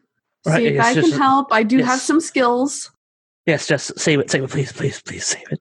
See 0.48 0.66
if 0.66 0.74
yes, 0.76 0.98
I 0.98 1.02
can 1.02 1.12
help. 1.12 1.52
I 1.52 1.64
do 1.64 1.80
have 1.80 2.00
some 2.00 2.20
skills. 2.20 2.92
Yes, 3.46 3.68
just 3.68 4.00
save 4.00 4.20
it, 4.20 4.32
save 4.32 4.44
it, 4.44 4.50
please, 4.50 4.72
please, 4.72 5.02
please 5.02 5.26
save 5.26 5.46
it. 5.52 5.60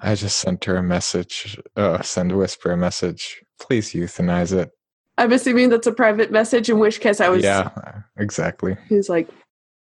I 0.00 0.14
just 0.14 0.38
sent 0.38 0.64
her 0.64 0.76
a 0.76 0.82
message. 0.82 1.58
Uh, 1.76 2.00
send 2.02 2.36
Whisper 2.36 2.72
a 2.72 2.76
message. 2.76 3.42
Please 3.60 3.92
euthanize 3.92 4.52
it. 4.52 4.70
I'm 5.18 5.32
assuming 5.32 5.68
that's 5.68 5.86
a 5.86 5.92
private 5.92 6.30
message, 6.30 6.70
in 6.70 6.78
which 6.78 7.00
case 7.00 7.20
I 7.20 7.28
was. 7.28 7.44
yeah, 7.44 7.70
exactly. 8.16 8.76
He's 8.88 9.08
like, 9.08 9.28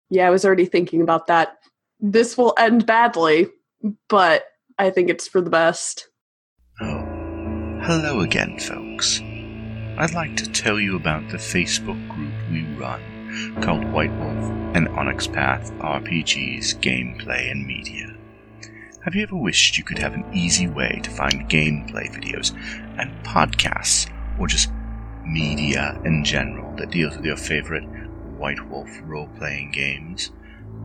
yeah, 0.09 0.27
I 0.27 0.31
was 0.31 0.43
already 0.43 0.65
thinking 0.65 1.01
about 1.01 1.27
that. 1.27 1.57
This 1.99 2.37
will 2.37 2.53
end 2.57 2.85
badly, 2.85 3.47
but 4.07 4.45
I 4.77 4.89
think 4.89 5.09
it's 5.09 5.27
for 5.27 5.41
the 5.41 5.49
best. 5.49 6.07
Oh, 6.79 7.03
hello 7.81 8.21
again, 8.21 8.57
folks. 8.57 9.19
I'd 9.97 10.13
like 10.13 10.37
to 10.37 10.49
tell 10.49 10.79
you 10.79 10.95
about 10.95 11.29
the 11.29 11.37
Facebook 11.37 12.07
group 12.07 12.31
we 12.49 12.63
run 12.75 13.57
called 13.61 13.83
White 13.91 14.13
Wolf 14.17 14.75
and 14.75 14.87
Onyx 14.89 15.27
Path 15.27 15.73
RPGs 15.79 16.75
Gameplay 16.79 17.51
and 17.51 17.67
Media. 17.67 18.15
Have 19.03 19.13
you 19.13 19.23
ever 19.23 19.35
wished 19.35 19.77
you 19.77 19.83
could 19.83 19.99
have 19.99 20.13
an 20.13 20.25
easy 20.33 20.67
way 20.67 21.01
to 21.03 21.09
find 21.09 21.49
gameplay 21.49 22.09
videos 22.09 22.53
and 22.97 23.11
podcasts, 23.25 24.09
or 24.39 24.47
just 24.47 24.71
media 25.25 25.99
in 26.05 26.23
general 26.23 26.73
that 26.77 26.91
deals 26.91 27.17
with 27.17 27.25
your 27.25 27.37
favorite 27.37 27.83
White 28.37 28.69
Wolf 28.69 28.89
role 29.03 29.29
playing 29.37 29.71
games? 29.71 30.31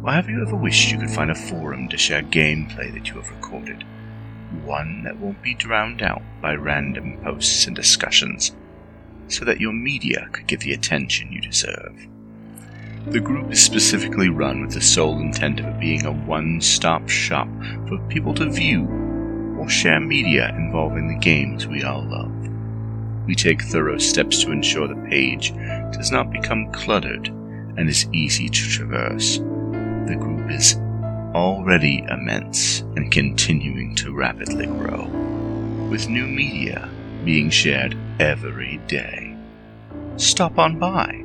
Or 0.05 0.13
have 0.13 0.29
you 0.29 0.43
ever 0.43 0.57
wished 0.57 0.93
you 0.93 0.99
could 0.99 1.11
find 1.11 1.31
a 1.31 1.35
forum 1.35 1.89
to 1.89 1.97
share 1.97 2.23
gameplay 2.23 2.93
that 2.93 3.09
you 3.09 3.15
have 3.15 3.31
recorded? 3.31 3.85
one 4.63 5.03
that 5.03 5.19
won't 5.19 5.43
be 5.43 5.55
drowned 5.55 6.03
out 6.03 6.23
by 6.41 6.55
random 6.55 7.19
posts 7.23 7.67
and 7.67 7.75
discussions, 7.75 8.53
so 9.29 9.45
that 9.45 9.61
your 9.61 9.73
media 9.73 10.29
could 10.33 10.47
get 10.47 10.61
the 10.61 10.73
attention 10.73 11.33
you 11.33 11.41
deserve. 11.41 12.07
The 13.07 13.21
group 13.21 13.51
is 13.51 13.63
specifically 13.63 14.29
run 14.29 14.63
with 14.63 14.73
the 14.73 14.81
sole 14.81 15.19
intent 15.19 15.61
of 15.61 15.67
it 15.67 15.81
being 15.81 16.07
a 16.07 16.13
one 16.13 16.61
stop 16.61 17.09
shop 17.09 17.49
for 17.89 17.99
people 18.09 18.33
to 18.35 18.49
view 18.49 18.87
or 19.59 19.69
share 19.69 20.01
media 20.01 20.55
involving 20.57 21.09
the 21.09 21.19
games 21.19 21.67
we 21.67 21.83
all 21.83 22.03
love. 22.03 22.31
We 23.27 23.35
take 23.35 23.63
thorough 23.63 23.99
steps 23.99 24.43
to 24.43 24.53
ensure 24.53 24.89
the 24.89 25.09
page 25.09 25.53
does 25.93 26.11
not 26.11 26.33
become 26.33 26.73
cluttered 26.73 27.29
and 27.77 27.89
is 27.89 28.09
easy 28.13 28.49
to 28.49 28.69
traverse. 28.69 29.41
The 30.07 30.17
group 30.17 30.51
is 30.51 30.77
already 31.35 32.05
immense 32.11 32.81
and 32.97 33.11
continuing 33.11 33.95
to 33.97 34.15
rapidly 34.15 34.67
grow, 34.67 35.07
with 35.91 36.09
new 36.09 36.27
media 36.27 36.91
being 37.25 37.49
shared 37.49 37.97
every 38.21 38.79
day. 38.87 39.35
Stop 40.17 40.59
on 40.59 40.79
by. 40.79 41.25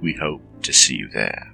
We 0.00 0.14
hope 0.14 0.42
to 0.64 0.72
see 0.72 0.96
you 0.96 1.08
there. 1.08 1.51